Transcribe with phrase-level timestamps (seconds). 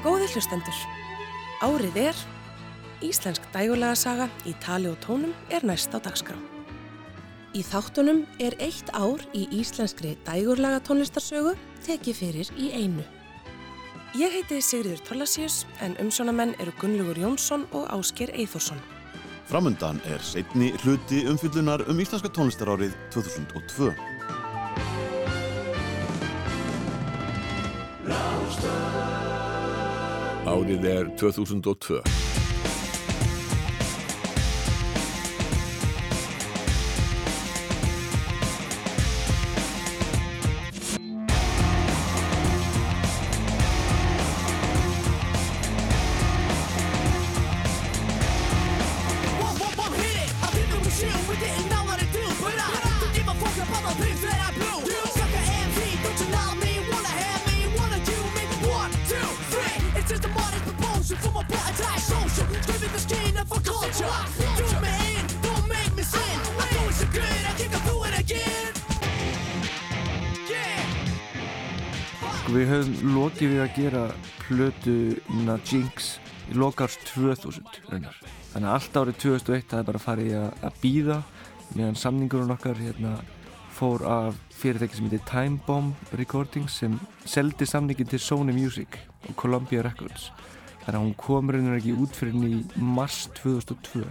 [0.00, 0.76] Góði hlustendur,
[1.60, 2.20] árið er,
[3.04, 6.36] Íslensk dægulega saga í tali og tónum er næst á dagskrá.
[7.52, 11.52] Í þáttunum er eitt ár í íslenskri dægurlega tónlistarsögu
[11.84, 13.04] tekið fyrir í einu.
[14.16, 18.80] Ég heiti Sigriður Torlasíus en umsjónamenn eru Gunnlaugur Jónsson og Ásker Eithosson.
[19.52, 23.92] Framundan er setni hluti umfyllunar um íslenska tónlistarárið 2002.
[30.50, 32.19] Árið er 2002.
[73.80, 74.06] gera
[74.42, 76.18] plötuna Jinx
[76.50, 78.16] í lokars 2000 raunar.
[78.52, 81.18] Þannig að allt árið 2001 það er bara farið að, býða
[81.76, 83.14] meðan samningurinn okkar hérna,
[83.70, 89.36] fór af fyrirtæki sem heitir Time Bomb Recordings sem seldi samningin til Sony Music og
[89.40, 90.28] Columbia Records.
[90.82, 94.04] Þannig að hún kom raunar ekki út fyrir henni í mars 2002.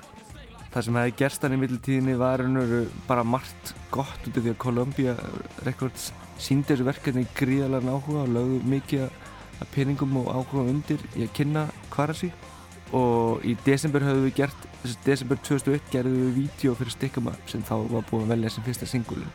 [0.70, 2.73] Það sem hefði gerst hann í mittiltíðinni var raunar
[3.09, 5.17] bara margt gott út af því að Columbia
[5.67, 9.25] Records síndi þessu verkefni gríðalega áhuga og lögðu mikið að
[9.74, 12.32] peningum og áhuga undir í að kynna Kvarasi.
[12.96, 14.68] Og í desember höfum við gert,
[15.06, 18.88] desember 2001 gerðum við vídeo fyrir Up sem þá var búið að velja sem fyrsta
[18.90, 19.30] singulin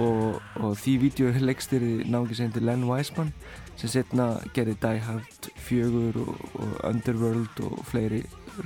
[0.00, 3.32] og, og því vídeo leikstyrði náttúrulega sem heitir Len Wiseman
[3.78, 8.24] sem setna gerði Die Hard 4 og, og Underworld og fleiri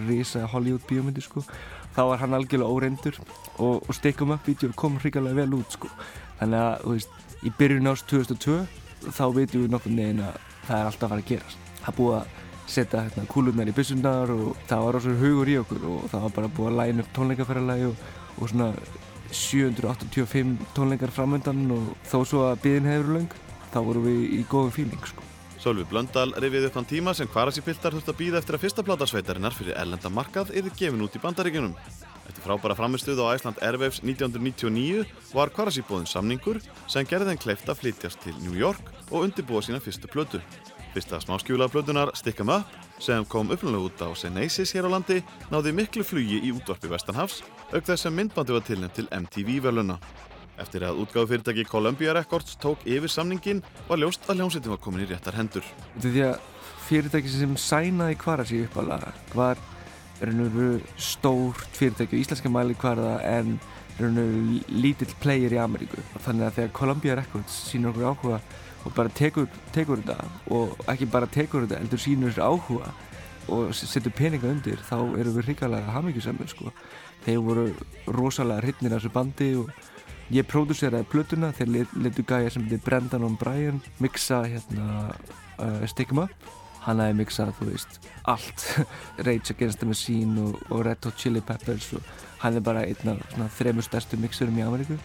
[0.08, 1.42] risa Hollywood bíómyndir sko.
[1.96, 3.16] Þá var hann algjörlega óreindur
[3.58, 5.88] og, og Up vídeo kom hrigalega vel út sko.
[6.40, 8.58] Þannig að þú veist í byrjun árs 2002
[9.14, 12.16] þá veitum við nokkur neginn að það er alltaf að fara að gerast það búið
[12.18, 12.36] að
[12.68, 16.34] setja hérna, kúlunar í byssunar og það var ásverður hugur í okkur og það var
[16.36, 18.02] bara búið að læna upp tónleikaferðalagi og,
[18.36, 18.68] og svona
[19.38, 23.32] 785 tónleikar framöndan og þó svo að byðin hefur löng
[23.72, 25.24] þá vorum við í góðum fíling sko.
[25.58, 29.56] Sölvi Blöndal reyfið upp þann tíma sem Kvarasi-piltar þurft að býða eftir að fyrsta plátarsveitarinnar
[29.56, 31.74] fyrir erlenda markað yfir gefin út í bandaríkunum.
[32.28, 35.02] Eftir frábæra framistuð á Æsland Airwaves 1999
[35.34, 39.62] var Kvarasi bóðin samningur sem gerði þeim kleift að flytjast til New York og undirbúa
[39.62, 40.40] sína fyrstu plötu.
[40.94, 42.66] Fyrsta smáskjúla plötunar Stick 'em Up
[42.98, 47.42] sem kom upplulega út á Senesis hér á landi náði miklu flugi í útvarpi Vestanhafs
[47.72, 49.98] auk þess sem myndbandi var tilnæmt til MTV veluna.
[50.58, 55.06] Eftir að útgáðu fyrirtæki Columbia Records tók yfir samningin var ljóst að hljómsveitin var komin
[55.06, 55.62] í réttar hendur.
[56.00, 56.40] Því að
[56.88, 59.56] fyrirtæki sem sænaði Kvarasi uppalega var
[60.20, 63.58] raunveru stórt fyrirtæki á íslenska mæli hvarða en
[63.98, 68.40] lítill player í Ameríku þannig að þegar Columbia Records sínur okkur áhuga
[68.88, 72.92] og bara tekur, tekur þetta og ekki bara tekur þetta heldur sínur þessu áhuga
[73.52, 76.72] og setur peninga undir þá eru við hrikalega hafmyggisamur sko.
[77.24, 77.66] þeir voru
[78.16, 79.72] rosalega hrytnir af þessu bandi og
[80.32, 85.12] ég pródúseraði plötuna þeir letu gæja sem heitir Brendan og Brian mixa hérna
[85.58, 86.54] uh, Up.
[86.88, 88.62] Hann hafi mixað, þú veist, allt.
[89.26, 92.06] Rage Against the Machine og, og Red Hot Chili Peppers og
[92.38, 94.96] hann er bara einn af þremur stærstu mixurum í Ameríku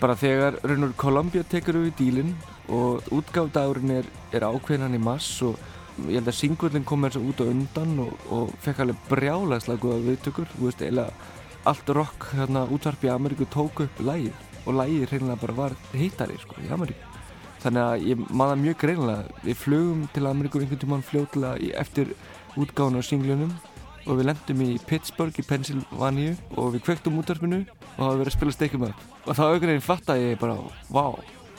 [0.00, 2.32] bara þegar raunur Columbia tekur við dílinn
[2.72, 5.58] og útgáfdagurinn er, er ákveðin hann í mass og
[6.06, 9.82] ég held að singullin kom eins og út á undan og, og fekk alveg brjálæslega
[9.82, 11.12] góða viðtökur, þú veist, eiginlega
[11.68, 16.38] allt rock hérna útvarp í Ameríku tók upp lægið og lægið reynilega bara var hittari
[16.40, 17.08] sko í Ameríku.
[17.60, 22.14] Þannig að ég maður mjög greinlega við flugum til Ameríkur einhvern tíman fljóðlega eftir
[22.56, 23.52] útgáðun á singlunum
[24.06, 28.32] og við lendum í Pittsburgh í Pennsylvania og við kvektum útvarpinu og það var verið
[28.32, 30.56] að spila steikum upp og þá auðvitað einn fatt að ég bara
[30.88, 31.04] vá,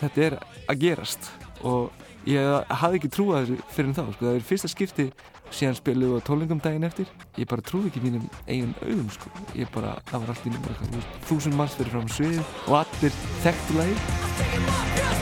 [0.02, 0.38] þetta er
[0.72, 1.30] að gerast.
[1.62, 1.92] Og
[2.28, 4.26] ég hafði ekki trúað þessu fyrir þá sko.
[4.26, 5.08] það er fyrsta skipti
[5.52, 7.10] síðan spiluðu á tólingum daginn eftir.
[7.38, 9.34] Ég bara trúði ekki mínum eigin auðum sko.
[9.56, 13.82] ég bara, það var allt í nýmur þúsund manns fyrir fram svið og allir þekktu
[13.82, 15.21] lagi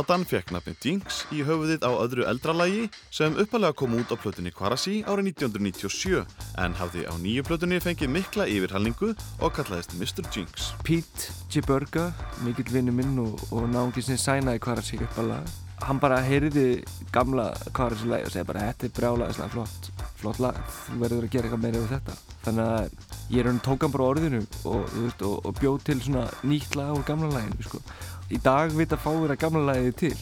[0.00, 4.48] Platan fekk nafni Jinx í höfuðið á öðru eldralagi sem uppalega kom út á plötunni
[4.48, 6.22] Kvarasi árið 1997
[6.64, 10.24] en hafði á nýju plötunni fengið mikla yfirhalningu og kallaðist Mr.
[10.32, 10.70] Jinx.
[10.88, 12.14] Pete Giburga,
[12.46, 15.44] mikill vinnu minn og, og náðungi sem sænaði Kvarasi uppalega
[15.84, 16.80] hann bara heyrði
[17.12, 21.34] gamla Kvarasi lagi og segi bara þetta er brjálaðislega flott, flott lag þú verður að
[21.34, 24.96] gera eitthvað meira við þetta þannig að ég er hann tók hann bara orðinu og,
[25.04, 27.82] og, og bjóð til svona nýtt lag úr gamla laginu sko.
[28.30, 30.16] Í dag vita fáir að gamla lagið til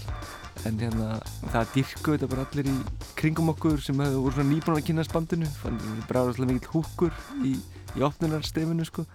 [0.66, 1.08] en hérna
[1.52, 2.76] það dyrku þetta bara allir í
[3.18, 6.44] kringum okkur sem hefur voru svona nýbúin að kynast bandinu þannig að það er bráðast
[6.48, 7.54] mikið húkur í,
[7.94, 9.06] í opnunarstefinu sko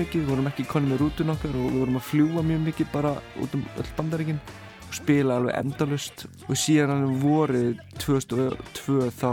[0.00, 2.92] mikið, við vorum ekki konni með rútun okkar og við vorum að fljúa mjög mikið
[2.92, 4.42] bara út um öll bandaríkinn
[4.90, 9.32] og spila alveg endalust og síðan alveg vorið 2002 þá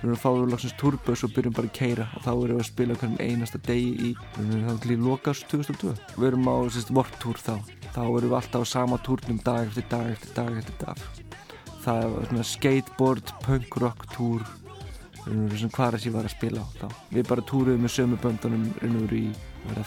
[0.00, 2.62] við erum fáið úr lagsins turbus og byrjum bara að keira og þá erum við
[2.62, 6.56] að spila hverjum einasta degi í þá til í lokast 2002 við erum á
[6.96, 7.54] vortúr þá.
[7.90, 11.04] Þá erum við alltaf á sama túrnum dag eftir dag eftir dag eftir dag.
[11.84, 14.44] Það er svona skateboard, punk rock túr
[15.60, 16.88] sem Kvarasi var að spila á þá.
[17.12, 19.26] Við bara túruðum með sömu böndunum innur í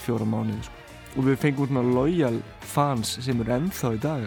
[0.02, 0.80] fjóra mánuði sko.
[1.16, 4.26] og við fengum svona lojal fans sem eru ennþá í dag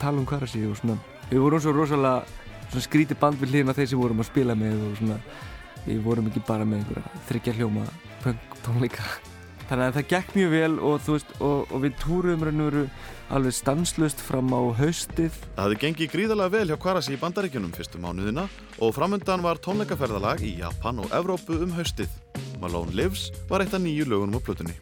[0.00, 0.98] tala um Kvarasi og svona
[1.30, 4.98] við vorum svo rosalega skríti band við hlýðina þeir sem vorum að spila með og
[4.98, 5.20] svona
[5.86, 7.86] við vorum ekki bara með einhverja þryggja hljóma
[8.24, 9.35] punk tónleika
[9.68, 12.84] þannig að það gekk mjög vel og, veist, og, og við túruðum raun og veru
[13.36, 15.40] alveg stanslust fram á haustið.
[15.56, 18.46] Það hefði gengið gríðarlega vel hjá Kvarasi í bandaríkjunum fyrstu mánuðina
[18.78, 22.12] og framöndan var tónleikaferðalag í Japan og Evrópu um haustið.
[22.62, 24.78] Malone Lives var eitt af nýju lögunum á plötunni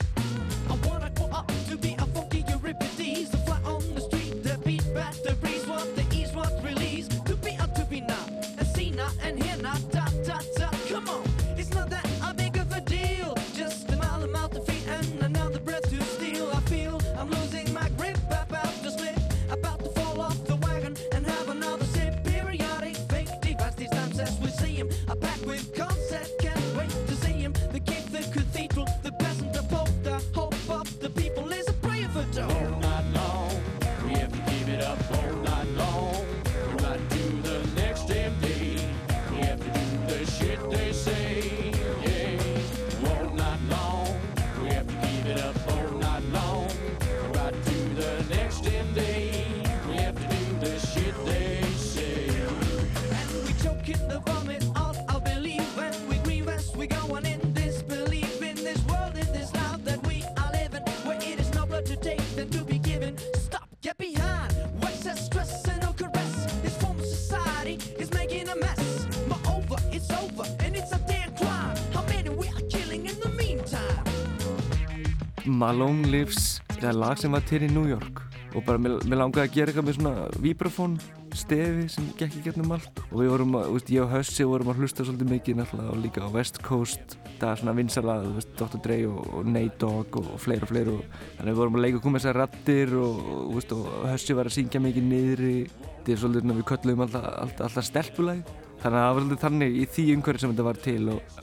[75.44, 78.22] Malone Lives það er lag sem var til í New York.
[78.54, 80.96] Og bara mér, langaði að gera eitthvað með svona vibrafón
[81.34, 83.00] stefi sem gekk í getnum allt.
[83.08, 86.02] Og við vorum að, veist, ég og Hössi vorum að hlusta svolítið mikið náttúrulega og
[86.04, 87.16] líka á West Coast.
[87.40, 88.28] Það er svona vinsalað,
[88.60, 88.82] Dr.
[88.84, 91.00] Dre og, og Nate Dogg og, og fleir og fleir og
[91.38, 93.24] þannig við vorum að leika að koma þessar rattir og,
[93.56, 95.56] veist, og Hössi var að syngja mikið niðri.
[95.96, 99.78] Þetta er svolítið við köllum alltaf, alltaf, alltaf stelpulæg þannig að það var svolítið þannig
[99.80, 101.38] í því umhverju sem þetta var til og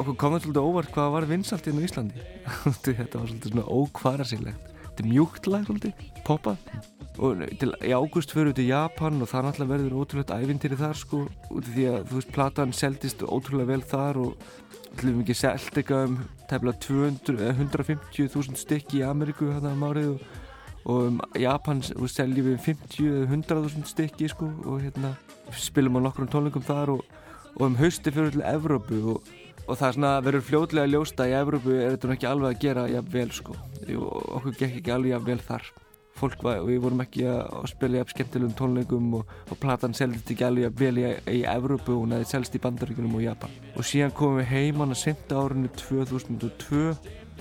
[0.00, 2.24] okkur kom það svolítið óvart hvað var vinsalt hérna í Íslandi.
[2.86, 6.54] Þetta var svolítið svona ókvarasílegt þetta er mjúkt lag svolítið, poppa
[7.16, 10.98] og til, í águst fyrir við til Japan og það náttúrulega verður ótrúlega ævintýri þar
[11.00, 14.48] sko út af því að þú veist platan seldist ótrúlega vel þar og
[15.00, 20.26] við ekki selt eitthvað um tefnilega 150.000 stykki í Ameríku hann að márið og,
[20.86, 25.16] og um Japan seljum við 50-100.000 stykki sko og hérna
[25.54, 27.02] spilum á nokkrum tónleikum þar og,
[27.56, 29.32] og um hausti fyrir til Evrópu og,
[29.66, 32.86] og það er svona verður fljóðlega ljósta í Evrópu er þetta ekki alveg að gera
[32.92, 33.58] jafnvel sko.
[33.96, 35.68] Og okkur gekk ekki alveg jafnvel þar.
[36.16, 40.46] Fólk var, við vorum ekki að spila jafn skemmtilegum tónleikum og, og platan seldist ekki
[40.46, 43.58] alveg jafn vel í, í Evrópu og hefði selst í Bandaríkunum og Japan.
[43.74, 46.94] Og síðan komum við heimann að senda árinu 2002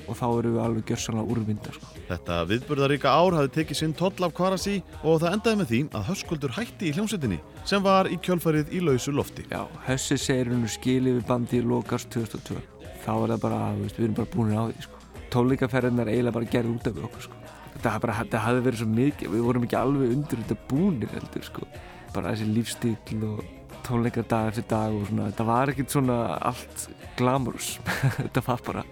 [0.06, 1.92] og þá eru við alveg gjörsanlega úrvinda sko.
[2.10, 6.08] Þetta viðburðaríka ár hafði tekið sinn toll af Kvarasi og það endaði með því að
[6.12, 9.48] Höskuldur hætti í hljómsveitinni sem var í kjölfarið í lausu lofti.
[9.50, 12.62] Já, Hössi segir hennu skilið við bandi í lokast 2002
[13.06, 15.02] þá er það bara, við erum bara búin á því sko.
[15.34, 17.42] tónleikaferðin er eiginlega bara gerð út af okkur sko
[17.76, 21.46] þetta, bara, þetta hafði verið svo mikið við vorum ekki alveg undir þetta búnir heldur
[21.46, 21.68] sko
[22.16, 23.44] bara þessi lífstíl og
[23.86, 26.18] tónleikar dag eftir dag og svona þetta var ekkert svona
[26.50, 26.88] allt
[27.20, 27.76] glamurus
[28.22, 28.86] þetta var bara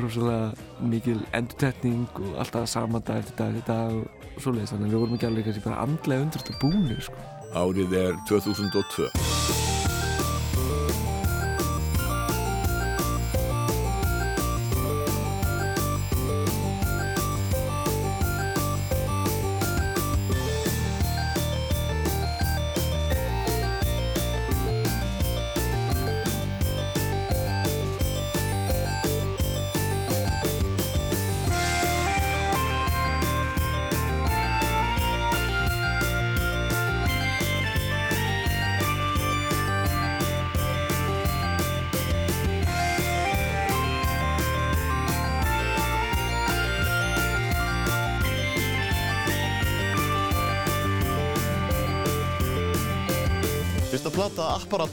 [0.00, 0.52] rosalega
[0.92, 4.74] mikil endutetning og alltaf sama dag eftir dag eftir dag og svoleiðis.
[4.74, 7.28] Þannig að við vorum ekki alveg kannski bara andlega undir þetta búnir sko.
[7.52, 9.81] Árið er 2002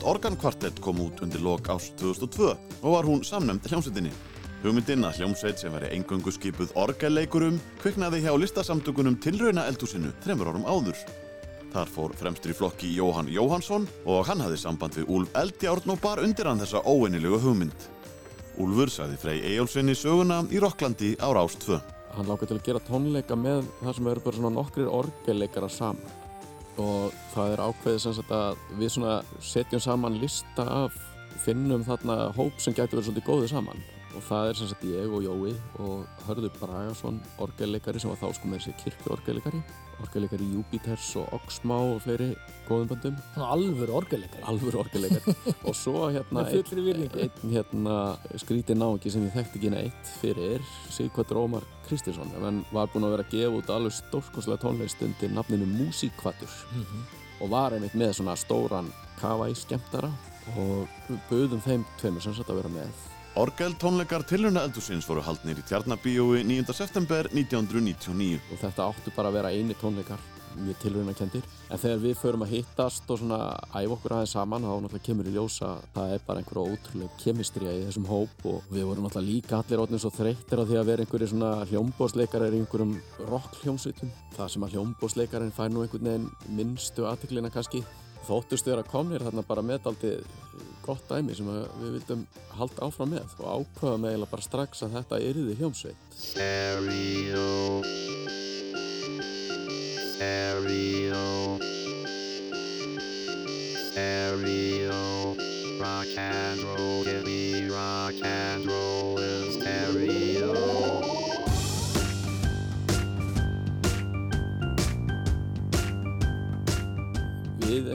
[0.09, 2.47] Organ Quartet kom út undir lok árs 2002
[2.81, 4.09] og var hún samnemnd hljómsveitinni.
[4.63, 10.65] Hugmyndin að hljómsveit sem veri engöngu skipuð orgelleikurum kviknaði hjá listasamtökunum Tilrauna eldhúsinu þremur árum
[10.65, 10.97] áður.
[11.75, 16.01] Þar fór fremstur í flokki Jóhann Jóhannsson og hann hafði samband við Úlf Eldjárn og
[16.01, 17.85] bar undir hann þessa óeinilegu hugmynd.
[18.57, 21.77] Úlfur sagði Frey Ejólfsvinni söguna í Rokklandi á Rás 2.
[22.15, 26.18] Hann lákaði til að gera tónleika með það sem eru bara nokkrir orgelleikara saman
[26.79, 30.97] og það er ákveðið sem sagt að við svona setjum saman lista af
[31.43, 33.83] finnum þarna hóp sem getur verið svolítið góðið saman.
[34.17, 38.39] Og það er sem sagt ég og Jói og Hörður Bragason orgelleikari sem var þá
[38.39, 39.61] sko með þessi kirkjuorgelleikari.
[39.61, 39.88] orgelleikari
[40.49, 42.29] Júpiters og Oxmá og fleiri
[42.67, 45.35] góðum bandum alvöru orgelleikari alvöru orgelleikari
[45.67, 47.95] og svo hérna einn hérna
[48.39, 53.17] skrítið náingi sem ég þekkti ekki neitt fyrir Sigvardur Ómar Kristinsson en var búinn að
[53.17, 56.51] vera að gefa út alveg stórkoslega tónlist undir nafninu Músíkvatur
[57.39, 58.89] og var einmitt með svona stóran
[59.19, 60.11] kavæ skemmtara.
[60.57, 63.07] Og við buðum þeim tveimur sem sagt að vera með
[63.37, 66.73] Orgel tónleikar Tilrauna eldhúsins voru haldnir í Tjarnabíói 9.
[66.73, 68.39] september 1999.
[68.49, 70.21] og þetta áttu bara að vera eini tónleikar
[70.57, 73.37] mjög tilraunakendir en þegar við förum að hittast og svona
[73.69, 77.75] æfa okkur aðeins saman þá náttúrulega kemur í ljósa það er bara einhverja ótrúlega kemistrija
[77.77, 80.89] í þessum hóp og við vorum náttúrulega líka allir ótrúlega svo þreyttir á því að
[80.89, 82.97] vera einhverju svona hljómbósleikarar í einhverjum
[83.29, 87.85] rock hljómsveitum það sem að hljómbósleikarinn fær nú einhvern veginn minnstu aðtiklina kannski
[88.27, 90.17] þóttust vera komnir þarna bara með aldrei
[90.89, 92.25] gott dæmi sem við vildum
[92.57, 97.81] halda áfram með og ákvaða með eiginlega bara strax að þetta yrði hljómsveit Stereo.
[100.15, 101.59] Stereo.
[103.89, 105.35] Stereo.
[105.79, 110.98] Rock and roll, give me rock and roll in stereo.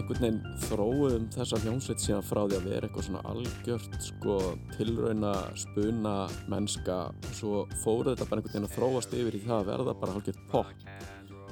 [0.05, 4.37] Einhvern veginn þróum þessa hljómsveit síðan frá því að vera eitthvað svona algjört sko
[4.75, 6.15] tilrauna spuna
[6.53, 9.97] mennska og svo fóru þetta bara einhvern veginn að þróast yfir í það að verða
[10.03, 10.75] bara hálfgert pop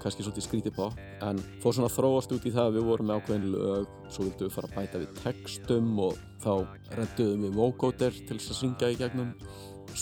[0.02, 3.08] kannski svolítið skrítið pop en fór svona að þróast út í það að við vorum
[3.08, 6.52] með ákveðin lög svo vildum við fara að bæta við textum og þá
[6.98, 9.32] renduðum við vocoder til þess að syngja í gegnum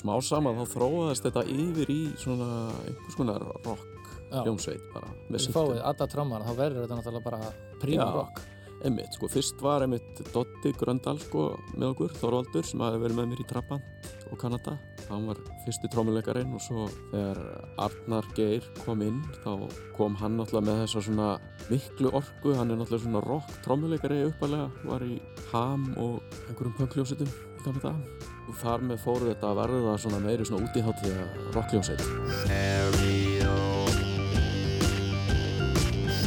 [0.00, 2.50] smá saman þá þróaðist þetta yfir í svona
[2.86, 3.89] einhvers konar rock.
[4.30, 5.58] Hljómsveit bara með Við syntum.
[5.58, 8.40] fáið alla trommar, þá verður þetta náttúrulega bara príma rock.
[8.80, 13.26] Einmitt, sko, fyrst var einmitt Dotti Gröndal, sko, með okkur, Þorvaldur, sem hafi verið með
[13.28, 14.78] mér í Trabant og Kanada.
[15.10, 17.40] Hann var fyrsti trommuleikarinn og svo þegar
[17.82, 19.68] Arnar Geir kom inn, þá
[19.98, 21.28] kom hann náttúrulega með þessa svona
[21.68, 25.20] miklu orku, hann er náttúrulega svona rock trommuleikari uppalega, var í
[25.52, 28.28] ham og einhverjum pönkljósitum í gamla dag.
[28.48, 32.06] Og þar með fóru þetta að verða svona meiri svona útíháttíða rockljóseit.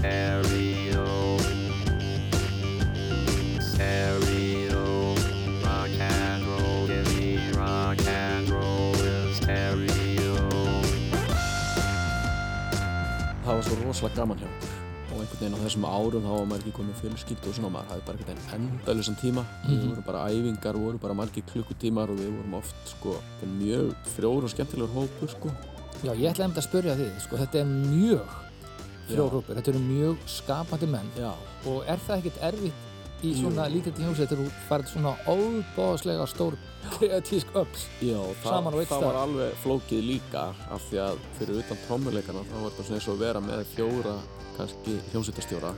[0.03, 1.37] Stereo.
[3.61, 5.15] Stereo.
[5.63, 6.87] Rock and roll.
[6.87, 10.35] Give me rock and roll with stereo.
[13.45, 14.75] Það var svo rosalega gaman hjá okkur
[15.13, 17.75] og einhvern veginn á þessum árum þá var maður ekki komið fjölskyld og svona og
[17.77, 19.69] maður hafði bara einhvern veginn endalisan tíma mm -hmm.
[19.71, 19.89] við mhm.
[19.89, 23.15] vorum bara æfingar, við vorum bara margir klukkutímar og við vorum oft sko
[23.59, 25.49] mjög frjóður og skemmtilegur hópur sko
[26.03, 28.42] Já ég ætlaði um þetta að spurja þið sko þetta er mjög
[29.11, 31.13] frjórópur, þetta eru mjög skapandi menn.
[31.19, 31.31] Já,
[31.69, 32.89] og er það ekkert erfitt
[33.23, 36.57] í svona lítið hljómsveit þegar þú farið svona óbóðslega stór
[36.97, 37.67] kreatísk öll
[38.03, 40.43] Já, það, það var alveg flókið líka
[40.73, 44.15] af því að fyrir utan trommuleikana þá var þetta svona eins og vera með fjóra
[44.57, 45.73] kannski hljómsveitastjóra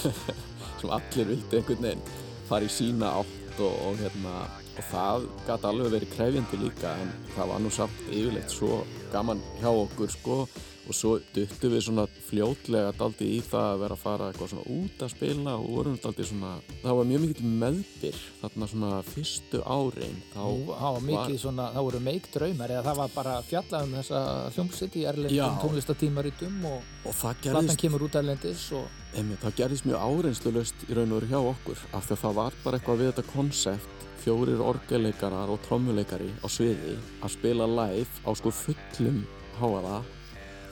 [0.80, 2.06] sem allir vildi einhvern veginn
[2.50, 4.36] fara í sína átt og, og hérna
[4.76, 8.82] og það gæti alveg verið krefjandi líka en það var nú samt yfirleitt svo
[9.14, 10.40] gaman hjá okkur sko
[10.86, 14.76] og svo duttu við svona fljótlega daldi í það að vera að fara eitthvað svona
[14.76, 16.52] út að spila og vorum daldi svona
[16.82, 22.02] það var mjög mikill meðbyr þarna svona fyrstu árin þá var mikið svona, það voru
[22.06, 24.22] meik draumar eða það var bara fjallað um þessa
[24.56, 29.86] hljómsveit í erlendum tónlistatímaritum og og það platan kemur út erlendis og Einmitt, það gerðist
[29.88, 33.00] mjög áreynslulöst í raun og veru hjá okkur af því að það var bara eitthvað
[33.00, 39.22] við þetta konsept fjórir orgelleikarar og trommuleikari á sviði að spila live á sko fullum
[39.60, 40.00] háaða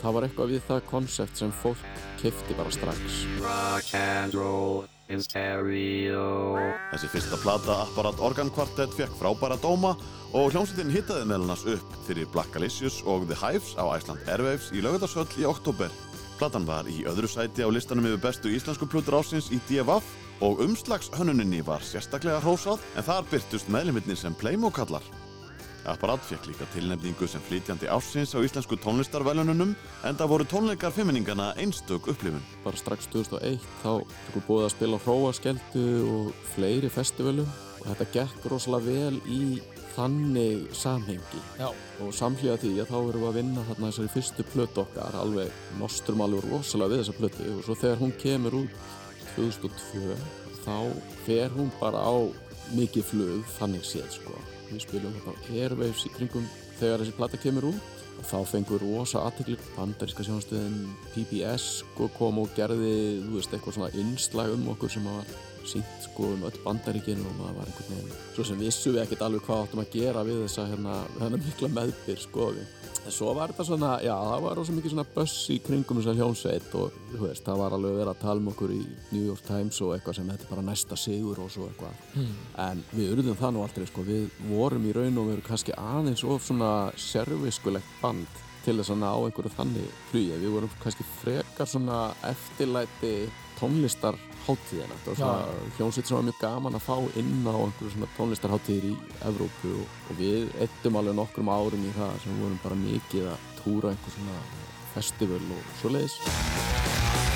[0.00, 1.86] það var eitthvað við það konsept sem fólk
[2.22, 6.56] kefti bara strax Rock and roll in stereo.
[6.92, 9.94] Þessi fyrsta plata Apparat Organ Quartet fekk frábæra dóma
[10.34, 14.70] og hljómsveitin hittaði meðal annars upp fyrir Black Alicious og The Hives á Iceland Airwaves
[14.72, 15.92] í Laugardalshöll í oktober.
[16.38, 20.08] Platan var í öðru sæti á listanum yfir bestu íslensku plútur ásins í DFF
[20.42, 25.04] og umslagshönnuninni var sérstaklega hrósað en þar byrtust meðlumitnir sem Playmo kallar.
[25.84, 29.74] Apparat fekk líka tilnefningu sem flytjandi ásins á íslensku tónlistarvelununum
[30.08, 32.40] en það voru tónleikar fimmningana einstök upplifun.
[32.64, 33.92] bara strax 2001 þá
[34.30, 39.60] sko búið að spila hróaskeldu og fleiri festivalum og þetta gekk rosalega vel í
[39.94, 41.42] þannig samhengi.
[41.60, 41.68] Já,
[42.00, 45.60] og samhliða því að þá erum við að vinna þarna þessari fyrstu plötu okkar alveg
[45.78, 47.50] nostrum alveg rosalega við þessa plötu.
[47.52, 48.82] Og svo þegar hún kemur út
[49.36, 50.18] 2002
[50.64, 50.76] þá
[51.28, 52.16] fer hún bara á
[52.74, 56.46] mikið flug þannig séð sko við spilum á Airwaves í kringum
[56.78, 57.90] þegar þessi plata kemur út.
[58.14, 63.74] Og þá fengur rosa aðtekli bandaríska sjónastöðin PBS sko kom og gerði þú veist eitthvað
[63.78, 65.26] svona innslag um okkur sem var
[65.66, 69.24] sínt sko um öll bandaríkin og maður var einhvern veginn svo sem vissu við ekkert
[69.26, 72.48] alveg hvað áttum að gera við þessa hérna, hérna mikla meðbyr sko
[73.04, 76.14] en svo var þetta svona, já það var rosa mikið svona buss í kringum þessa
[76.18, 78.80] hljónsveit og þú veist, það var alveg verið að tala um okkur í
[79.12, 82.00] New York Times og eitthvað sem þetta er bara næsta sigur og svo eitthvað.
[82.64, 86.24] En við urðum það nú aldrei sko, við vorum í raun og veru kannski aðeins
[86.24, 91.68] of svona serviskulegt band til þess að ná einhverju þannig flugi, við vorum kannski frekar
[91.68, 93.16] svona eftirlæti
[93.58, 97.92] tónlistar hátíðina, þetta var svona hljómsveit sem var mjög gaman að fá inn á einhverju
[97.94, 98.94] svona tónlistarháttíðir í
[99.30, 103.48] Evrópu og, og við eittum alveg nokkrum árum í það sem vorum bara mikið að
[103.62, 104.42] túra einhver svona
[104.94, 106.20] festival og svoleiðis.
[106.24, 107.33] Árið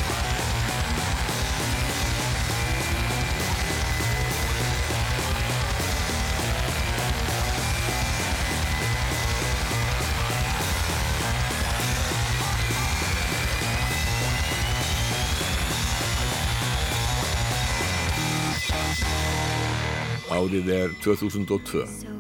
[20.89, 22.18] er 2002.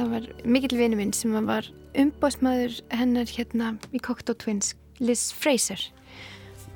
[0.00, 1.66] það var mikill vinnu minn sem var
[1.98, 5.82] umbóðsmaður hennar hérna í Cocteau Twins, Liz Fraser.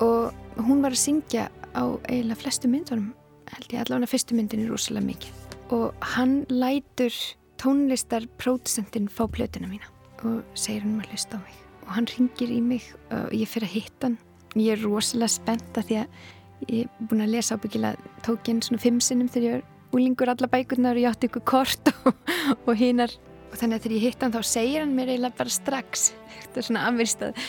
[0.03, 3.13] Og hún var að syngja á eiginlega flestu myndunum
[3.53, 5.41] held ég allavega fyrstu myndinni rosalega mikið.
[5.73, 7.13] Og hann lætur
[7.61, 9.89] tónlistar pródusentinn fá plötuna mína
[10.25, 11.59] og segir hann að hlusta á mig.
[11.85, 14.19] Og hann ringir í mig og ég fyrir að hitta hann.
[14.55, 18.53] Ég er rosalega spennt að því að ég er búin að lesa ábyggilega tók ég
[18.53, 21.91] hann svona fimm sinnum þegar ég var úlingur alla bækurnar og ég átti ykkur kort
[22.05, 22.13] og,
[22.65, 23.13] og hinar.
[23.51, 26.09] Og þannig að þegar ég hitta hann þá segir hann mér eiginlega bara strax
[26.55, 27.39] þetta er svona afvirst að,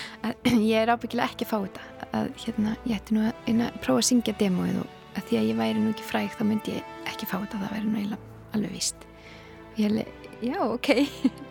[0.70, 4.02] ég er ábyggilega ekki að fá þetta að hérna ég ætti nú að, að prófa
[4.02, 6.94] að syngja demóið og að því að ég væri nú ekki fræg þá myndi ég
[7.12, 9.06] ekki fá þetta það væri nú eiginlega alveg víst.
[9.70, 10.04] Og ég hefði,
[10.46, 10.90] já ok.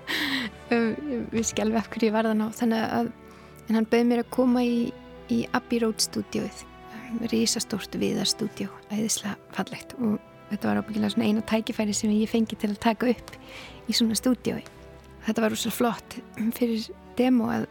[0.70, 3.12] Við vissi ekki alveg af hverju ég var þann á þannig að
[3.66, 4.80] en hann bauð mér að koma í,
[5.34, 6.64] í Abbey Road stúdíóið.
[7.32, 10.18] Risastórt viðar stúdíó æðislega fallegt og
[10.52, 13.34] þetta var ábyggilega svona eina tækifæri sem ég fengi til að taka upp
[13.90, 14.64] í svona stúdíói.
[15.26, 16.18] Þetta var rosalega flott
[16.58, 17.68] fyrir demo að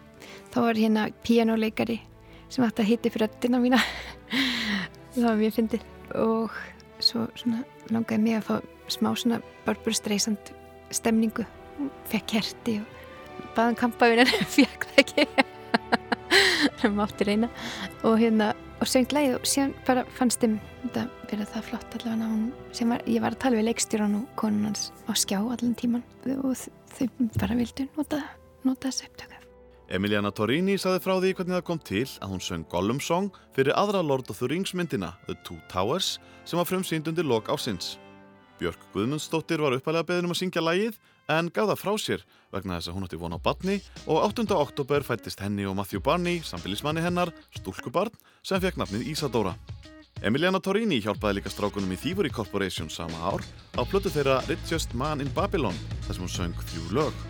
[0.55, 2.01] þá var hérna pianoleikari
[2.49, 3.81] sem ætti að hitti fyrir öttina mína.
[5.15, 5.85] Það var mjög fyndið.
[6.19, 6.59] Og
[7.03, 8.57] svo svona langaði mig að fá
[8.93, 10.53] smá svona Barbara Streisand
[10.95, 11.47] stemningu
[12.11, 16.14] fekk kerti og baðan kampaðun en fekk það ekki
[16.93, 17.51] mátti reyna
[18.03, 22.31] og hérna og söng læð og síðan bara fannst þeim þetta verið það flott allavega
[22.33, 22.49] hún,
[22.91, 26.05] var, ég var að tala við leikstjóran og konun hans á skjá allan tíman
[26.41, 26.59] og
[26.97, 27.07] þau
[27.39, 28.21] bara vildu nota,
[28.65, 29.35] nota þessu upptöku
[29.95, 33.77] Emiliana Torrini saði frá því hvernig það kom til að hún söng Gollum Song fyrir
[33.77, 36.17] aðra Lord of the Rings myndina The Two Towers
[36.49, 37.99] sem var frumsýnd undir lok ásins.
[38.61, 40.97] Björk Guðmundsdóttir var uppalega beðin um að syngja lægið
[41.29, 44.47] en gaf það frá sér vegna þess að hún átti von á batni og 8.
[44.57, 49.55] oktober fættist henni og Matthew Barney, sambilismanni hennar, stúlkubarn, sem fekk nafnið Isadora.
[50.25, 53.43] Emiliana Torrini hjálpaði líka strákunum í Thievery Corporation sama ár
[53.77, 57.25] á plötu þeirra Richest Man in Babylon þar sem hún söng þrjú lög.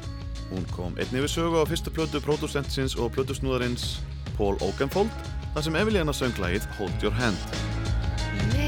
[0.52, 3.96] Hún kom einni við sögu á fyrstu plötu pródusentsins og plötusnúðarins
[4.36, 5.10] Paul Oakenfold
[5.56, 8.63] þar sem Emiliana söng lægið Hold Your Hand.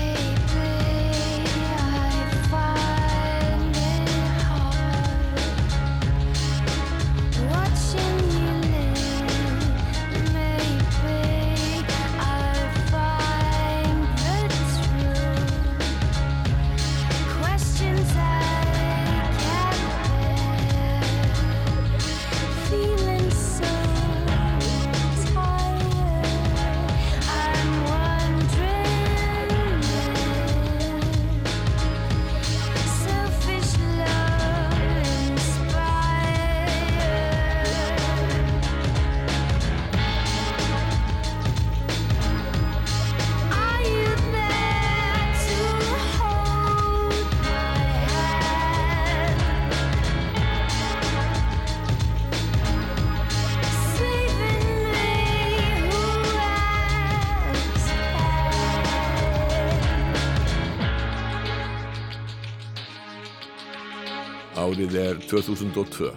[64.77, 66.09] Árið er 2002.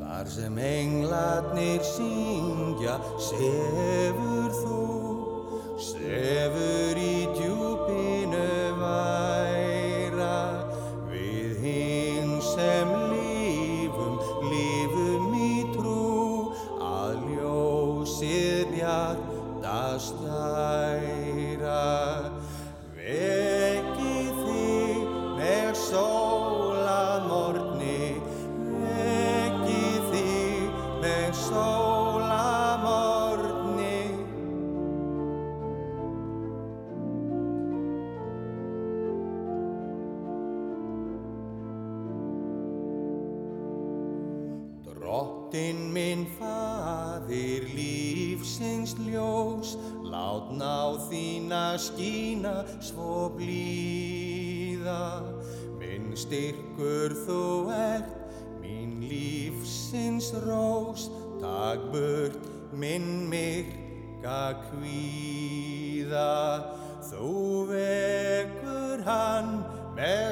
[0.00, 4.78] Þar sem englarnir syngja, sefur þú,
[5.76, 6.89] sefur
[64.66, 66.32] kvíða.
[67.10, 67.32] Þú
[67.70, 69.50] vekur hann
[69.96, 70.28] með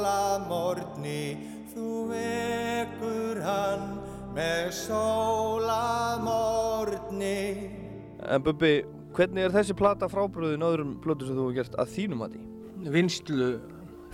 [0.00, 1.24] sólamorni,
[1.72, 3.84] þú vekur hann
[4.34, 4.70] með
[6.10, 7.38] sólamorni.
[8.30, 8.72] En Bubbi,
[9.16, 12.42] hvernig er þessi plata frábröðin öðrum plötu sem þú hefur gert að þínum að því?
[12.90, 13.48] vinslu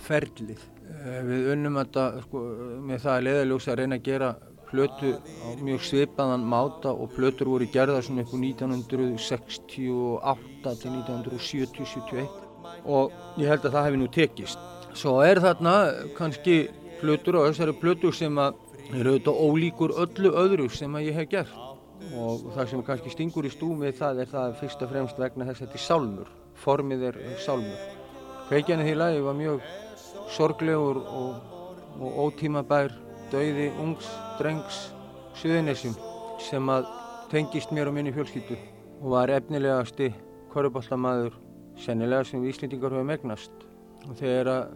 [0.03, 0.59] ferlið.
[1.07, 2.37] Eh, Við unnum þetta sko,
[2.83, 4.29] með það að leiðaljósa að reyna að gera
[4.69, 5.19] plötu á
[5.61, 12.27] mjög svipaðan máta og plötur voru gerðar svona upp úr 1968 til 1970-71
[12.85, 14.59] og ég held að það hefði nú tekist.
[14.97, 15.73] Svo er þarna
[16.17, 16.55] kannski
[17.01, 18.51] plötur og þessari plötur sem að
[18.95, 21.63] eru auðvitað ólíkur öllu öðru sem að ég hef gert
[22.15, 25.47] og það sem kannski stingur í stúm við það er það fyrst og fremst vegna
[25.49, 27.79] þess að þetta er sálmur, formið er sálmur.
[28.47, 29.59] Kveikjan í lagi var mjög
[30.31, 31.29] sorglegur og
[31.99, 32.91] og ótímabær
[33.31, 34.07] dauði ungs
[34.39, 34.79] drengs
[35.37, 35.93] Suðunisjum
[36.41, 36.87] sem að
[37.29, 38.57] tengist mér og minni fjölskyldu
[39.01, 40.09] og var efnilegasti
[40.53, 41.35] korfuboltamaður
[41.77, 43.65] sennilega sem við Íslendingar höfum egnast
[44.07, 44.75] og þegar að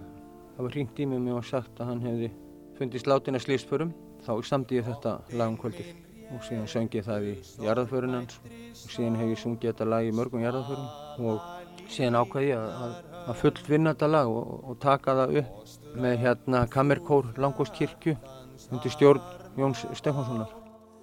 [0.55, 2.31] það var hringt í mig og mér var sagt að hann hefði
[2.77, 3.93] fundist látin að slýstförum
[4.25, 5.91] þá samdi ég þetta lag um kvöldið.
[6.31, 7.31] Og síðan söng ég það í
[7.65, 8.37] jarðaförun hans.
[8.45, 12.93] Og síðan hef ég sungið þetta lag í mörgum jarðaförum og síðan ákvaði ég að,
[13.25, 18.15] að fullt vinna þetta lag og, og taka það upp með hérna kammerkór Langostkirkju
[18.71, 19.21] undir stjórn
[19.57, 20.49] Jóns Stefánssonar.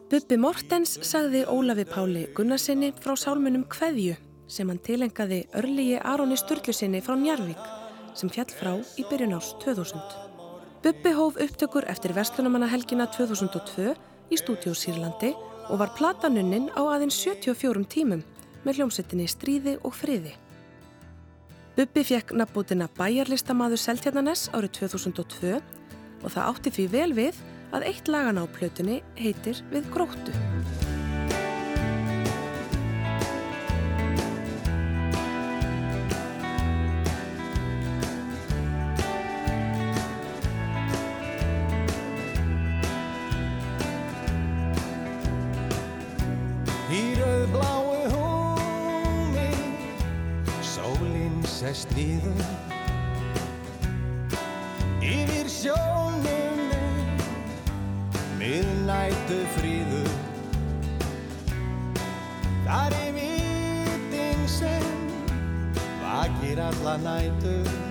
[0.09, 4.17] Bubbi Mortens sagði Ólafi Páli Gunnarsinni frá sálmunum Kveðju
[4.49, 7.61] sem hann tilengaði örlígi Aroni Sturlusinni frá Njarvík
[8.17, 10.01] sem fjall frá í byrjun árs 2000.
[10.83, 13.93] Bubbi hóf upptökur eftir Vestlunamannahelgina 2002
[14.33, 15.35] í stúdíó Sýrlandi
[15.69, 18.25] og var platanunnin á aðeins 74 tímum
[18.65, 20.33] með hljómsettinni Stríði og Friði.
[21.77, 25.59] Bubbi fekk nafnbútina Bæjarlistamaður Seltjarnanes árið 2002
[26.25, 30.33] og það átti því vel við að eitt lagan á plötunni heitir Við gróttu.
[46.89, 49.51] Í rauðbláu húmi
[50.65, 52.68] Sólinn sest nýður
[59.09, 60.09] Miðnættu fríður
[62.67, 64.85] Þar er vitin sem
[66.03, 67.88] Vakir alla nætur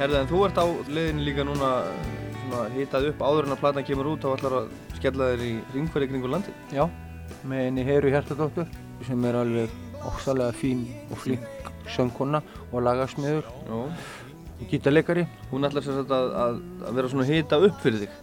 [0.00, 1.70] Herða, en þú ert á leiðinu líka núna
[2.74, 6.08] hitað upp áður en að platan kemur út og ætlar að skella þér í ringferði
[6.10, 6.54] kringu landi.
[6.72, 6.86] Já,
[7.46, 8.70] með henni Heru Hjartadóttur
[9.06, 15.26] sem er alveg ósalega fín og flink söngkona og lagasmiður og gítarleikari.
[15.50, 18.14] Hún ætlar sér að, að, að vera svona hita upp fyrir þig.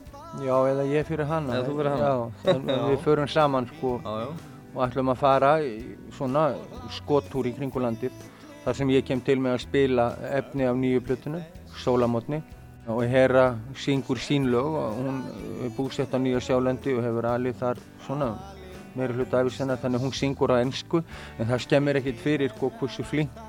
[0.47, 1.59] Já, eða ég fyrir hana.
[1.59, 2.07] Eða þú fyrir hana.
[2.09, 2.79] Já, en Já.
[2.89, 4.31] við förum saman sko Já, já.
[4.73, 5.75] og ætlum að fara í
[6.17, 6.47] svona
[6.97, 8.17] skottúr í kringulandið
[8.65, 11.45] þar sem ég kem til með að spila efni af nýju plötunum,
[11.83, 12.41] Sólamotni
[12.87, 15.17] og Hera syngur sín lög og hún
[15.65, 18.29] er búsett á Nýja Sjálendi og hefur alið þar svona
[18.95, 21.03] meiri hluta æfisennar þannig að hún syngur á ennsku
[21.37, 23.41] en það skemmir ekkert fyrir sko, hversu flink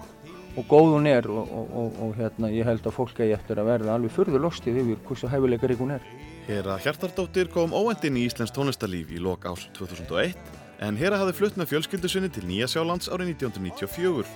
[0.59, 3.61] og góð hún er og, og, og, og hérna, ég held að fólk eigi eftir
[3.61, 6.09] að verða alveg furðu lostið yfir hversu hæfileikar hún er.
[6.49, 10.35] Hera Hjartardóttir kom óvendin í Íslensk tónlistarlíf í lok árs 2001
[10.83, 14.27] en Hera hafði flutt með fjölskyldu sinni til Nýja Sjálands árið 1994.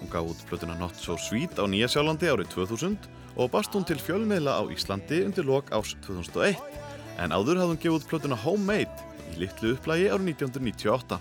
[0.00, 3.86] Hún gaf út plötuna Not So Sweet á Nýja Sjálandi árið 2000 og bast hún
[3.88, 6.60] til fjölmiðla á Íslandi undir lok árs 2001
[7.20, 11.16] en áður hafði hún gefið plötuna Homemade í litlu upplægi árið 1998.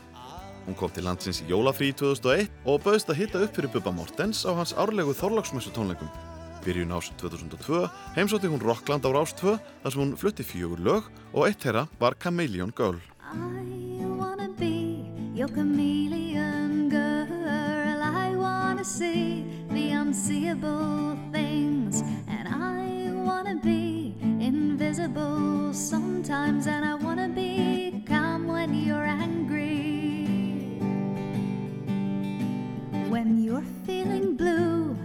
[0.67, 4.43] Hún kom til landsins í jólafrí 2001 og bauðst að hitta upp fyrir Bubba Mortens
[4.43, 6.11] á hans árlegu þorlagsmessu tónleikum.
[6.65, 11.07] Byrjun ás 2002 heimsótti hún Rockland á Rás 2 þar sem hún flutti fjögur lög
[11.31, 12.99] og eitt þeirra var Chameleon Girl.
[18.99, 28.47] I the unseeable things, and I wanna be invisible sometimes, and I wanna be calm
[28.47, 30.27] when you're angry.
[33.13, 34.97] When you're feeling blue,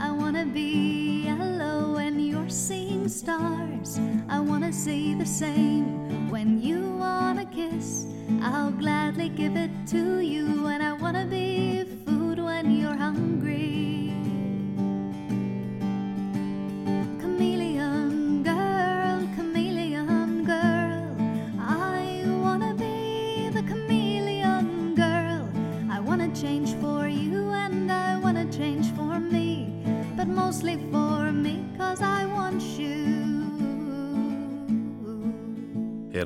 [0.00, 1.94] I wanna be yellow.
[1.94, 6.30] When you're seeing stars, I wanna see the same.
[6.30, 8.06] When you wanna kiss,
[8.40, 10.46] I'll gladly give it to you.
[10.72, 14.21] And I wanna be food when you're hungry.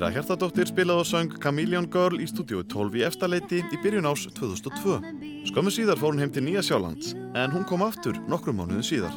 [0.07, 4.21] Hera Hjartardóttir spilaði og söng Chameleon Girl í stúdíu 12 í efstaleiti í byrjun ás
[4.37, 5.03] 2002.
[5.49, 9.11] Skömmu síðar fór hún heim til Nýja Sjálands en hún kom aftur nokkrum mánuðin síðar.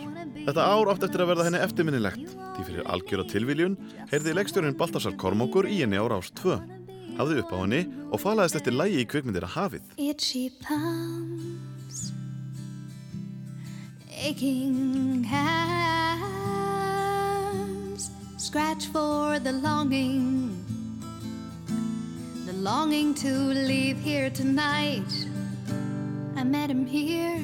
[0.48, 3.78] Þetta ár átt eftir að verða henni eftirminnilegt því fyrir algjöra tilviljun
[4.10, 6.58] heyrði leikstjórin Baltasar Kormokur í henni á Rás 2.
[7.20, 9.86] Hafði upp á henni og falaðist eftir lægi í kvikmyndir að hafið.
[9.94, 12.10] Itchy palms,
[14.10, 16.50] aching hands,
[18.42, 20.49] scratch for the longing,
[22.60, 25.10] longing to leave here tonight.
[26.36, 27.40] I met him here,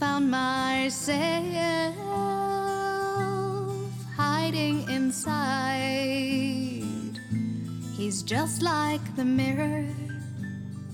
[0.00, 1.94] found myself
[4.16, 6.82] hiding inside.
[7.96, 9.86] He's just like the mirror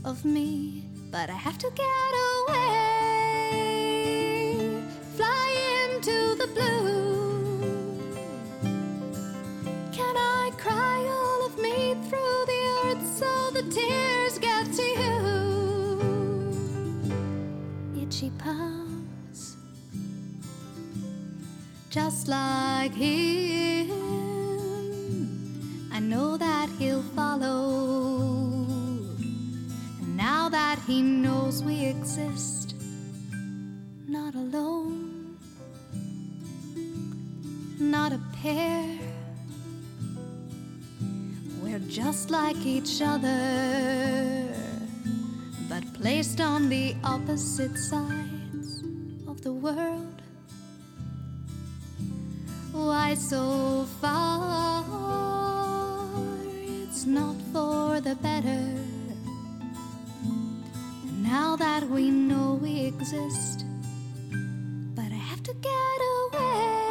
[0.05, 2.13] of me, but I have to get
[2.47, 3.02] away.
[18.43, 19.57] Palms,
[21.91, 23.89] just like him.
[25.93, 28.65] I know that he'll follow.
[30.01, 32.75] And now that he knows we exist,
[34.09, 35.39] not alone,
[37.79, 38.99] not a pair.
[41.63, 44.49] We're just like each other,
[45.69, 48.32] but placed on the opposite sides
[49.43, 50.23] the world.
[52.71, 54.85] Why so far?
[56.63, 58.63] It's not for the better.
[61.23, 63.65] Now that we know we exist,
[64.95, 66.82] but I have to get away.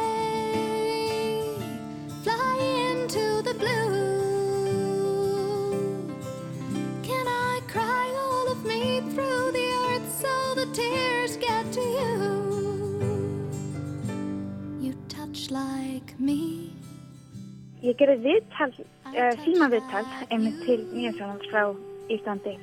[17.84, 18.70] Ég gerði viðtal,
[19.10, 21.66] uh, símaviðtal einmitt til Nýjansjónans frá
[22.14, 22.54] Íslandi.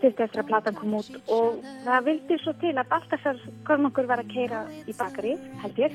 [0.00, 4.24] Fyrst eftir að platan kom út og það vildi svo til að Baltasar Kormungur var
[4.24, 5.94] að keira í bakari, held ég,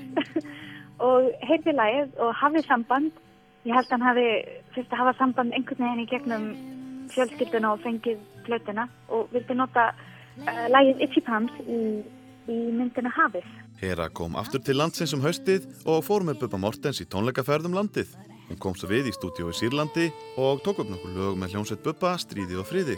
[1.09, 3.21] og heyrði lagið og hafði samband.
[3.67, 4.27] Ég held að hann hafi
[4.77, 6.51] fyrst að hafa samband einhvern veginn í gegnum
[7.17, 11.81] fjölskylduna og fengið flötuna og vildi nota uh, lagið Itchy Palms í,
[12.47, 13.49] í myndina Hafið.
[13.79, 18.11] Hera kom aftur til landsins um haustið og fór með Bubba Mortens í tónleikaferðum landið.
[18.49, 20.09] Hún kom svo við í stúdíu í Sýrlandi
[20.41, 22.97] og tók upp nokkur lög með hljómsveit Bubba, Stríði og Friði.